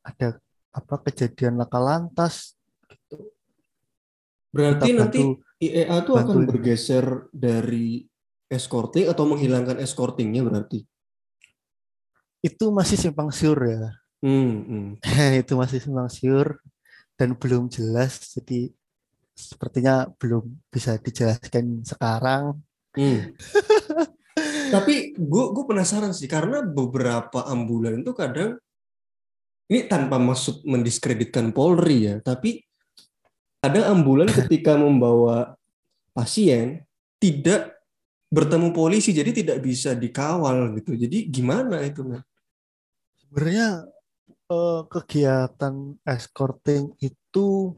[0.00, 0.40] ada
[0.72, 2.56] apa kejadian laka lantas
[2.88, 3.28] gitu.
[4.48, 8.08] Berarti kita nanti bantu- IEA tuh akan bantu- bergeser dari
[8.48, 10.82] escorting atau menghilangkan escortingnya berarti?
[12.42, 13.92] Itu masih simpang siur ya.
[14.24, 14.88] Hmm, hmm.
[15.44, 16.58] itu masih simpang siur
[17.20, 18.72] dan belum jelas jadi
[19.32, 22.60] sepertinya belum bisa dijelaskan sekarang.
[22.92, 23.32] Hmm.
[24.74, 28.56] Tapi gue gue penasaran sih karena beberapa ambulan itu kadang
[29.68, 32.60] ini tanpa maksud mendiskreditkan Polri ya, tapi
[33.64, 35.56] ada ambulan ketika membawa
[36.12, 36.84] pasien
[37.16, 37.72] tidak
[38.32, 40.96] bertemu polisi jadi tidak bisa dikawal gitu.
[40.96, 42.20] Jadi gimana itu, men?
[43.20, 43.88] Sebenarnya
[44.52, 47.76] eh, kegiatan escorting itu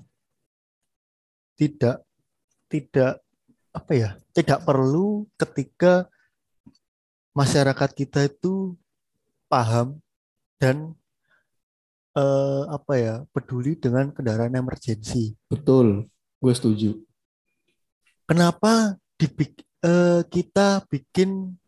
[1.55, 2.03] tidak
[2.69, 3.23] tidak
[3.75, 6.07] apa ya tidak perlu ketika
[7.35, 8.79] masyarakat kita itu
[9.51, 9.99] paham
[10.59, 10.95] dan
[12.15, 15.35] eh, apa ya peduli dengan kendaraan emergensi.
[15.51, 16.07] Betul,
[16.39, 16.91] gue setuju.
[18.25, 21.59] Kenapa dibik- eh, kita bikin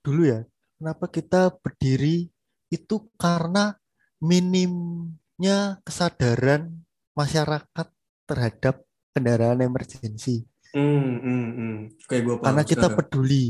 [0.00, 0.40] dulu ya
[0.80, 2.32] kenapa kita berdiri
[2.72, 3.76] itu karena
[4.16, 6.72] minimnya kesadaran
[7.12, 7.86] masyarakat
[8.24, 8.80] terhadap
[9.10, 10.42] kendaraan emergensi.
[10.70, 11.76] Hmm, hmm, hmm.
[12.06, 12.98] Kayak gue paham Karena kita sekarang.
[13.02, 13.46] peduli.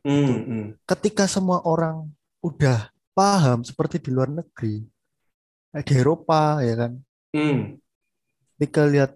[0.00, 0.66] Hmm, hmm.
[0.88, 2.08] Ketika semua orang
[2.40, 4.80] udah paham seperti di luar negeri,
[5.70, 6.92] di Eropa ya kan,
[7.30, 7.76] Hmm.
[8.56, 9.14] ketika lihat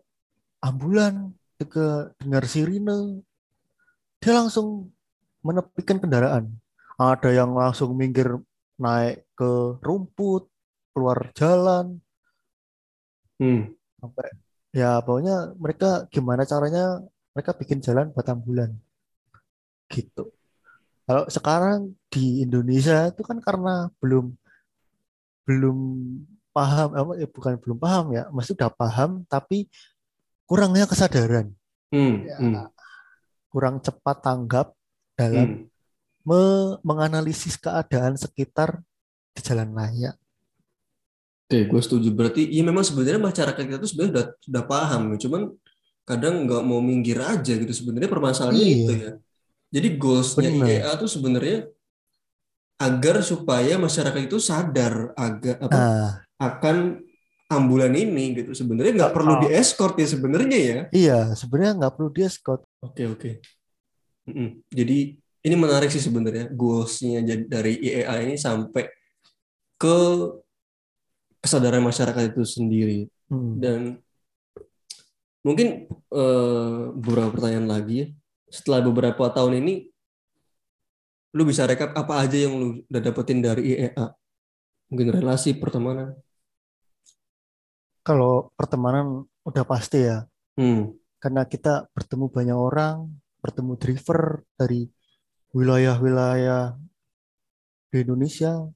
[0.61, 3.25] ambulan, ketika dengar sirine,
[4.21, 4.93] dia langsung
[5.43, 6.55] menepikan kendaraan.
[6.95, 8.39] Ada yang langsung minggir
[8.79, 10.47] naik ke rumput,
[10.95, 11.99] keluar jalan,
[13.41, 13.75] Hmm.
[13.99, 14.29] sampai
[14.75, 16.99] ya pokoknya mereka gimana caranya
[17.31, 18.75] mereka bikin jalan buat ambulan
[19.87, 20.35] gitu.
[21.05, 24.35] Kalau sekarang di Indonesia itu kan karena belum
[25.45, 25.79] belum
[26.57, 29.69] paham, ya bukan belum paham ya, masih udah paham tapi
[30.49, 31.53] kurangnya kesadaran,
[31.93, 32.25] Hmm.
[32.25, 32.67] Ya, Hmm.
[33.53, 35.15] kurang cepat tanggap Hmm.
[35.15, 35.49] dalam
[36.25, 38.81] me- menganalisis keadaan sekitar
[39.37, 40.17] di jalan raya.
[41.55, 42.09] Oke, gue setuju.
[42.11, 45.43] Berarti ya memang sebenarnya masyarakat kita tuh sebenarnya udah udah paham, cuman
[46.03, 47.71] kadang nggak mau minggir aja gitu.
[47.71, 48.75] Sebenarnya permasalahannya Iya.
[48.77, 49.13] itu ya.
[49.71, 50.51] Jadi goalsnya.
[50.51, 51.71] IEA tuh sebenarnya
[52.77, 56.99] agar supaya masyarakat itu sadar agak apa Nah, akan
[57.47, 58.51] ambulan ini gitu.
[58.51, 59.41] Sebenarnya nggak perlu Ah.
[59.41, 60.79] di escort ya sebenarnya ya.
[60.91, 62.67] iya sebenarnya nggak perlu dia Scott.
[62.83, 63.31] Oke oke.
[64.27, 64.59] Mm-mm.
[64.69, 68.89] Jadi ini menarik sih sebenarnya goalsnya dari IEA ini sampai
[69.75, 69.97] ke
[71.45, 73.01] kesadaran masyarakat itu sendiri.
[73.29, 73.61] Hmm.
[73.61, 73.81] Dan
[75.45, 78.07] mungkin eh, beberapa pertanyaan lagi ya.
[78.49, 79.93] Setelah beberapa tahun ini,
[81.37, 84.07] lu bisa rekap apa aja yang lu udah dapetin dari IEA?
[84.89, 86.17] Mungkin relasi, pertemanan.
[88.05, 90.25] Kalau pertemanan udah pasti ya,
[90.55, 90.95] Hmm.
[91.19, 93.11] karena kita bertemu banyak orang,
[93.43, 94.87] bertemu driver dari
[95.51, 96.79] wilayah-wilayah
[97.91, 98.71] di Indonesia,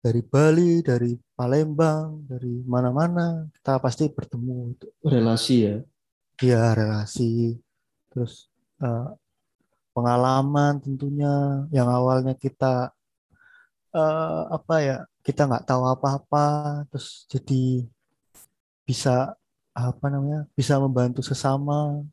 [0.00, 1.12] dari Bali, dari
[1.42, 4.78] Palembang, dari mana-mana, kita pasti bertemu.
[5.02, 5.74] Relasi ya.
[6.42, 7.58] ya relasi,
[8.10, 8.32] terus
[8.82, 9.06] eh,
[9.94, 11.32] pengalaman tentunya
[11.76, 12.92] yang awalnya kita
[13.96, 16.38] eh, apa ya, kita nggak tahu apa-apa,
[16.90, 17.86] terus jadi
[18.88, 19.34] bisa
[19.72, 22.04] apa namanya, bisa membantu sesama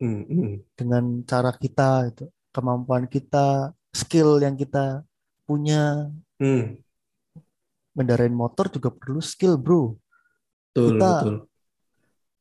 [0.00, 0.54] Hmm, hmm.
[0.78, 2.24] dengan cara kita itu
[2.54, 5.02] kemampuan kita skill yang kita
[5.46, 6.06] punya
[6.40, 6.78] Hmm.
[7.98, 9.98] Mendarai motor juga perlu skill bro
[10.70, 11.36] Betul, Kita- betul.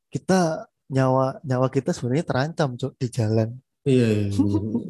[0.08, 0.40] kita
[0.88, 3.50] nyawa nyawa kita sebenarnya terancam Cok, di jalan
[3.84, 4.36] Iya, iya,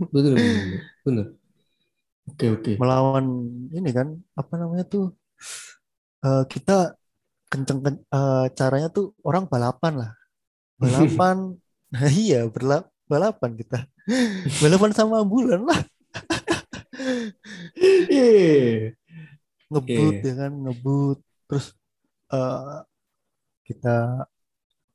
[0.09, 1.25] bener, bener, bener.
[2.27, 2.71] Oke, oke.
[2.75, 3.25] melawan
[3.71, 5.13] ini kan apa namanya tuh
[6.21, 6.97] eh, kita
[7.47, 10.11] kenceng ken- eh, caranya tuh orang balapan lah
[10.75, 11.55] balapan
[11.93, 13.87] nah iya berla- balapan kita
[14.61, 15.81] balapan sama ambulan lah
[18.09, 18.91] Iya.
[19.67, 20.27] Ngebut Oke.
[20.27, 21.65] ya kan ngebut terus
[22.31, 22.77] eh,
[23.67, 24.27] kita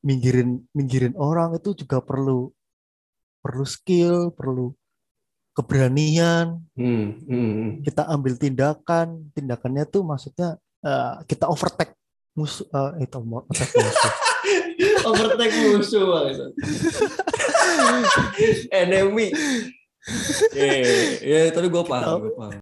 [0.03, 2.51] minggirin minggirin orang itu juga perlu
[3.43, 4.73] perlu skill perlu
[5.53, 7.71] keberanian Hmm, hmm, hmm.
[7.85, 11.93] kita ambil tindakan tindakannya tuh maksudnya eh, kita overtake
[12.33, 14.13] musuh eh, itu overtake musuh
[15.07, 16.03] Overtake musuh.
[18.83, 19.29] Enemy.
[20.51, 20.75] Iya,
[21.23, 22.62] iya, tapi gue paham, gue paham.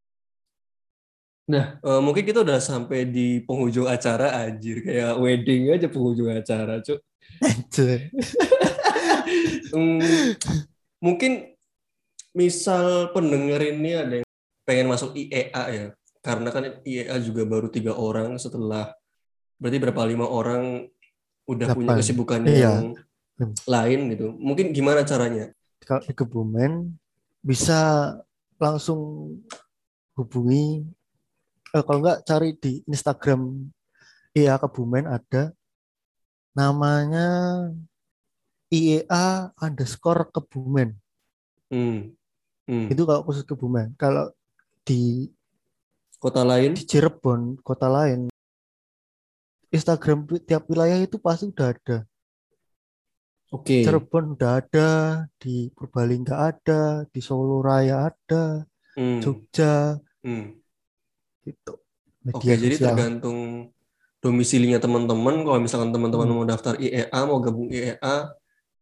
[1.51, 6.78] Nah, eh, mungkin kita udah sampai di penghujung acara anjir kayak wedding aja penghujung acara,
[6.78, 7.03] Cuk.
[9.70, 10.34] Hmm,
[10.98, 11.55] mungkin
[12.32, 14.28] misal pendengar ini ada yang
[14.62, 15.86] pengen masuk IEA ya,
[16.20, 18.90] karena kan IEA juga baru tiga orang setelah
[19.57, 20.90] berarti berapa lima orang
[21.46, 22.01] udah punya Delapan.
[22.03, 22.59] kesibukan Iya.
[22.59, 22.84] yang
[23.38, 23.55] Hmm.
[23.64, 24.34] lain gitu.
[24.34, 25.55] Mungkin gimana caranya?
[25.80, 26.92] kalau di Kebumen
[27.40, 28.12] bisa
[28.59, 29.32] langsung
[30.12, 30.84] hubungi
[31.70, 33.70] eh, kalau nggak cari di Instagram
[34.32, 35.50] IEA Kebumen ada
[36.52, 37.28] namanya
[38.68, 40.94] IEA underscore Kebumen
[41.70, 42.10] Hmm.
[42.66, 42.86] Hmm.
[42.90, 44.30] itu kalau khusus Kebumen kalau
[44.82, 45.30] di
[46.20, 46.76] Kota lain?
[46.76, 48.28] di Cirebon kota lain
[49.72, 51.98] Instagram tiap wilayah itu pasti udah ada
[53.50, 53.82] Oke.
[53.82, 54.88] Cirebon udah ada
[55.40, 58.66] di Purbalingga ada di Solo Raya ada
[58.98, 59.22] Hmm.
[59.22, 60.59] Jogja Hmm.
[61.45, 61.80] Gitu
[62.28, 63.38] Oke, media jadi sosial tergantung
[64.20, 65.41] domisilinya teman-teman.
[65.41, 66.36] Kalau misalkan teman-teman Hmm.
[66.36, 68.16] mau daftar IEA, mau gabung IEA,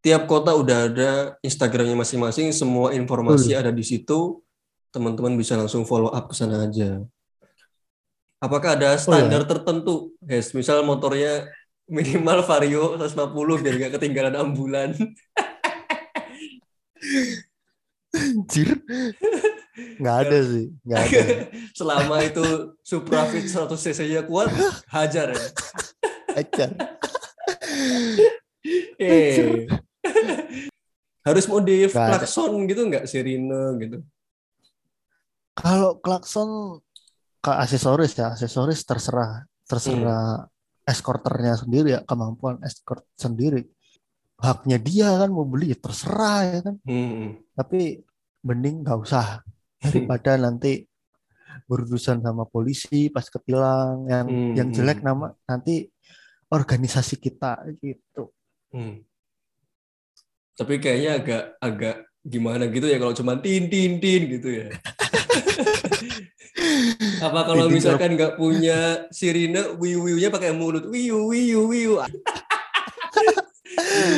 [0.02, 1.10] tiap kota udah ada
[1.46, 2.50] Instagramnya masing-masing.
[2.50, 4.42] Semua informasi ada di situ.
[4.90, 6.98] Teman-teman bisa langsung follow up ke sana aja.
[8.42, 10.50] Apakah ada standar tertentu, guys?
[10.54, 11.46] Misal motornya
[11.86, 14.90] minimal vario 150 biar nggak ketinggalan ambulan.
[18.18, 18.82] Anjir.
[19.98, 21.20] Nggak ada sih, nggak ada.
[21.78, 22.44] Selama itu
[22.82, 24.50] Suprafit 100 cc-nya kuat,
[24.90, 25.46] hajar ya.
[26.34, 26.70] Ajar.
[28.98, 29.64] Eh.
[31.22, 32.12] Harus modif Nggak ada.
[32.20, 33.98] klakson gitu nggak sirine gitu.
[35.54, 36.82] Kalau klakson
[37.38, 40.46] ke aksesoris ya, aksesoris terserah, terserah
[40.84, 43.66] eskorternya sendiri ya, kemampuan escort sendiri.
[44.38, 46.76] Haknya dia kan mau beli terserah ya kan.
[46.86, 47.38] Hmm.
[47.54, 48.02] Tapi
[48.46, 49.42] mending nggak usah
[49.78, 50.84] daripada nanti
[51.66, 55.06] berurusan sama polisi pas ketilang yang Hmm, yang jelek hmm.
[55.06, 55.90] nama nanti
[56.48, 58.32] organisasi kita gitu.
[58.72, 59.04] Hmm.
[60.58, 64.68] Tapi kayaknya agak agak gimana gitu ya kalau cuma tin tin tin gitu ya.
[67.18, 71.98] Apa kalau misalkan nggak punya sirine, wiu wiunya pakai mulut, wiu wiu wiu.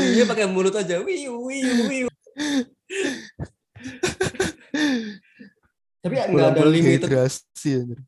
[0.00, 2.08] Wiunya pakai mulut aja, wiu wiu wiu.
[6.00, 7.98] Tapi nggak ada limited, dehidrasi, anjir.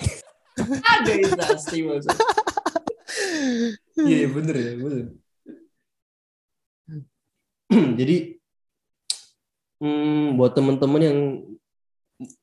[0.96, 2.16] ada instansi maksud.
[3.92, 5.06] Iya iya, bener ya bener.
[8.00, 8.16] Jadi
[9.84, 11.18] hmm, buat teman-teman yang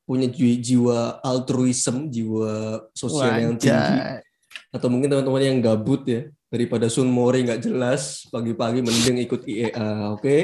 [0.06, 4.22] punya ji- jiwa altruism, jiwa sosial yang tinggi,
[4.70, 10.14] atau mungkin teman-teman yang gabut ya daripada Sun Mori nggak jelas pagi-pagi mending ikut IEA,
[10.14, 10.38] oke?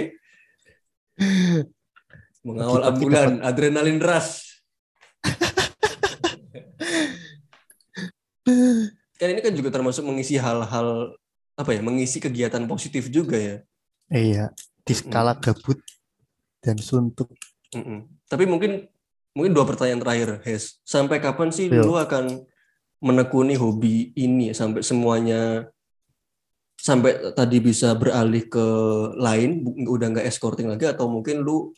[2.46, 4.55] Mengawal Pagi-pagi ambulan, adrenalin ras.
[9.16, 11.18] Kan ini kan juga termasuk mengisi hal-hal
[11.56, 13.56] apa ya, mengisi kegiatan positif juga ya.
[14.12, 14.54] Iya,
[14.86, 15.80] di skala gabut
[16.62, 17.32] dan suntuk.
[17.74, 18.06] Mm-mm.
[18.30, 18.86] Tapi mungkin
[19.34, 20.78] mungkin dua pertanyaan terakhir, Hes.
[20.86, 21.82] Sampai kapan sih Yo.
[21.82, 22.46] lu akan
[23.02, 25.68] menekuni hobi ini sampai semuanya
[26.80, 28.66] sampai tadi bisa beralih ke
[29.18, 31.74] lain, udah nggak escorting lagi atau mungkin lu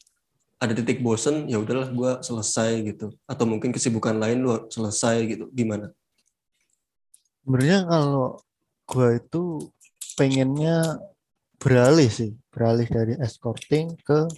[0.59, 3.15] ada titik bosen, ya udahlah gua selesai gitu.
[3.31, 5.47] Atau mungkin kesibukan lain lu selesai gitu.
[5.55, 5.95] Gimana?
[7.49, 8.37] Sebenarnya kalau
[8.85, 9.73] gua itu
[10.21, 11.01] pengennya
[11.57, 14.29] beralih sih, beralih dari escorting ke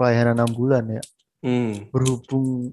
[0.00, 1.02] pelayanan ambulan ya.
[1.44, 1.92] Hmm.
[1.92, 2.72] Berhubung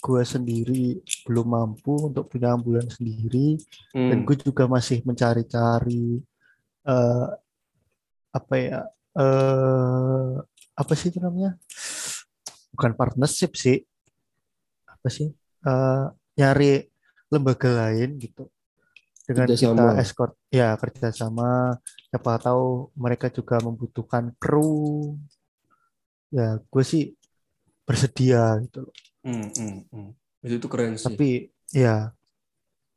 [0.00, 3.60] gua sendiri belum mampu untuk punya ambulan sendiri
[3.92, 4.24] dan Hmm.
[4.24, 6.24] gue juga masih mencari-cari
[6.88, 7.28] eh,
[8.32, 8.88] apa ya
[9.20, 10.32] eh
[10.80, 11.60] apa sih itu namanya?
[12.72, 13.84] Bukan partnership sih.
[14.88, 15.28] Apa sih?
[15.68, 16.04] Eh,
[16.40, 16.88] nyari
[17.28, 18.48] lembaga lain gitu.
[19.30, 20.02] Dengan kita Kerjasama.
[20.02, 21.50] escort ya kerjasama
[22.10, 25.14] siapa tahu mereka juga membutuhkan kru
[26.34, 27.14] ya gue sih
[27.86, 30.10] bersedia gitu loh Hmm, hmm, hmm.
[30.48, 31.04] Itu keren sih.
[31.12, 31.30] tapi
[31.70, 32.08] ya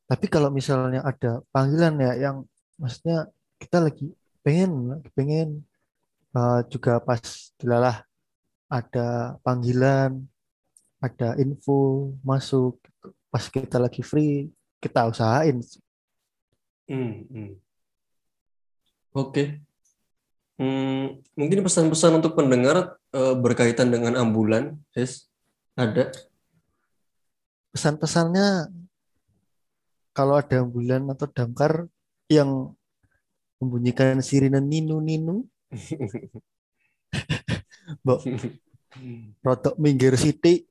[0.08, 2.38] tapi kalau misalnya ada panggilan ya yang
[2.80, 3.28] maksudnya
[3.60, 4.08] kita lagi
[4.40, 5.68] pengen pengen
[6.32, 7.20] eh, juga pas
[7.60, 8.08] dilalah
[8.72, 10.24] ada panggilan
[11.04, 12.80] ada info masuk
[13.28, 14.48] pas kita lagi free
[14.80, 15.60] kita usahain
[16.90, 17.52] Hmm, hmm.
[19.14, 19.64] Oke.
[20.58, 25.30] Hmm, mungkin pesan-pesan untuk pendengar eh, berkaitan dengan ambulan, Hes?
[25.74, 26.14] Ada?
[27.74, 28.70] pesan-pesannya
[30.14, 31.90] kalau ada ambulan atau damkar
[32.30, 32.78] yang
[33.58, 35.50] membunyikan sirine ninu ninu
[38.06, 38.22] mbok
[39.46, 40.70] rotok minggir sithik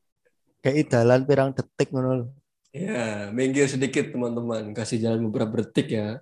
[0.62, 2.30] kayak dalan pirang detik ngono.
[2.72, 6.20] Ya, minggir sedikit teman-teman, kasih jalan beberapa detik ya.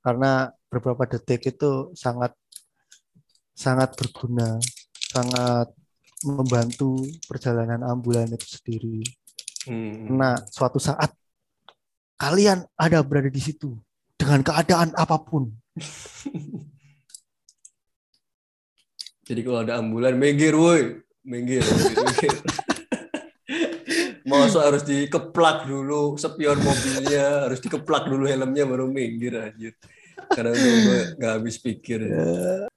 [0.00, 2.32] karena beberapa detik itu sangat
[3.52, 4.56] sangat berguna
[4.96, 5.68] sangat
[6.24, 9.04] membantu perjalanan ambulan itu sendiri
[9.68, 10.08] Hmm.
[10.08, 11.12] karena suatu saat
[12.16, 13.76] kalian ada berada di situ
[14.16, 15.52] dengan keadaan apa pun
[19.28, 22.34] Jadi kalau ada ambulan, minggir woi, minggir, minggir, minggir.
[24.30, 29.74] Masa harus dikeplak dulu spion mobilnya, harus dikeplak dulu helmnya baru minggir anjir.
[30.30, 32.06] Karena gue nggak habis pikir.
[32.06, 32.70] Ya,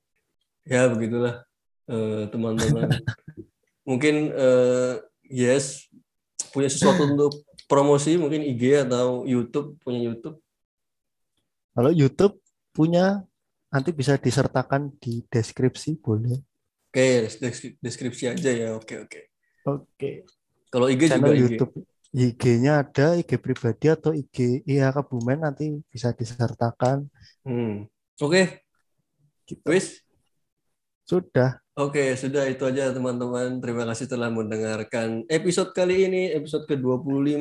[0.66, 1.46] ya begitulah
[1.86, 2.90] eh, teman-teman.
[3.86, 4.94] Mungkin eh,
[5.30, 5.86] yes
[6.50, 10.38] punya sesuatu untuk promosi mungkin IG atau YouTube punya YouTube.
[11.74, 12.38] kalau YouTube
[12.70, 13.26] punya
[13.74, 16.38] nanti bisa disertakan di deskripsi boleh
[16.94, 18.78] Oke, deskri- deskripsi aja ya.
[18.78, 19.34] Oke, oke.
[19.66, 20.10] oke
[20.74, 21.42] Kalau IG juga channel IG.
[21.54, 21.74] YouTube
[22.10, 27.06] IG-nya ada IG pribadi atau IG iya Kebumen nanti bisa disertakan
[27.42, 27.86] Hmm.
[28.18, 28.64] Oke,
[29.44, 29.62] gitu.
[29.68, 30.02] wis.
[31.04, 33.58] sudah Oke, sudah itu aja teman-teman.
[33.58, 37.34] Terima kasih telah mendengarkan episode kali ini, episode ke-25.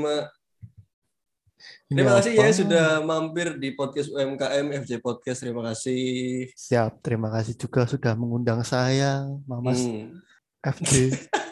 [1.87, 2.57] Ini Terima kasih ya apa?
[2.57, 5.45] sudah mampir di podcast UMKM FJ Podcast.
[5.45, 6.49] Terima kasih.
[6.49, 10.17] Siap, terima kasih juga sudah mengundang saya, Mamas Hmm.
[10.65, 11.13] FJ.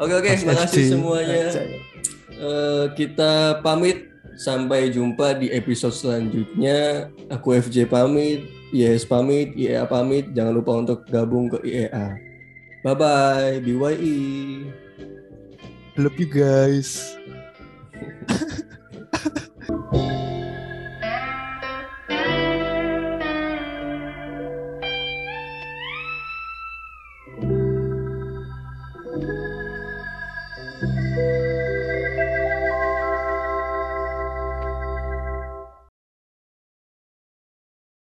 [0.00, 0.90] Oke oke, Mas makasih FJ.
[0.96, 1.42] semuanya.
[2.40, 4.08] Eh, kita pamit
[4.40, 7.12] sampai jumpa di episode selanjutnya.
[7.28, 10.32] Aku FJ pamit, IES pamit, IEA pamit.
[10.32, 12.16] Jangan lupa untuk gabung ke IEA.
[12.80, 14.16] Bye bye, BYE.
[16.00, 17.12] Love you guys.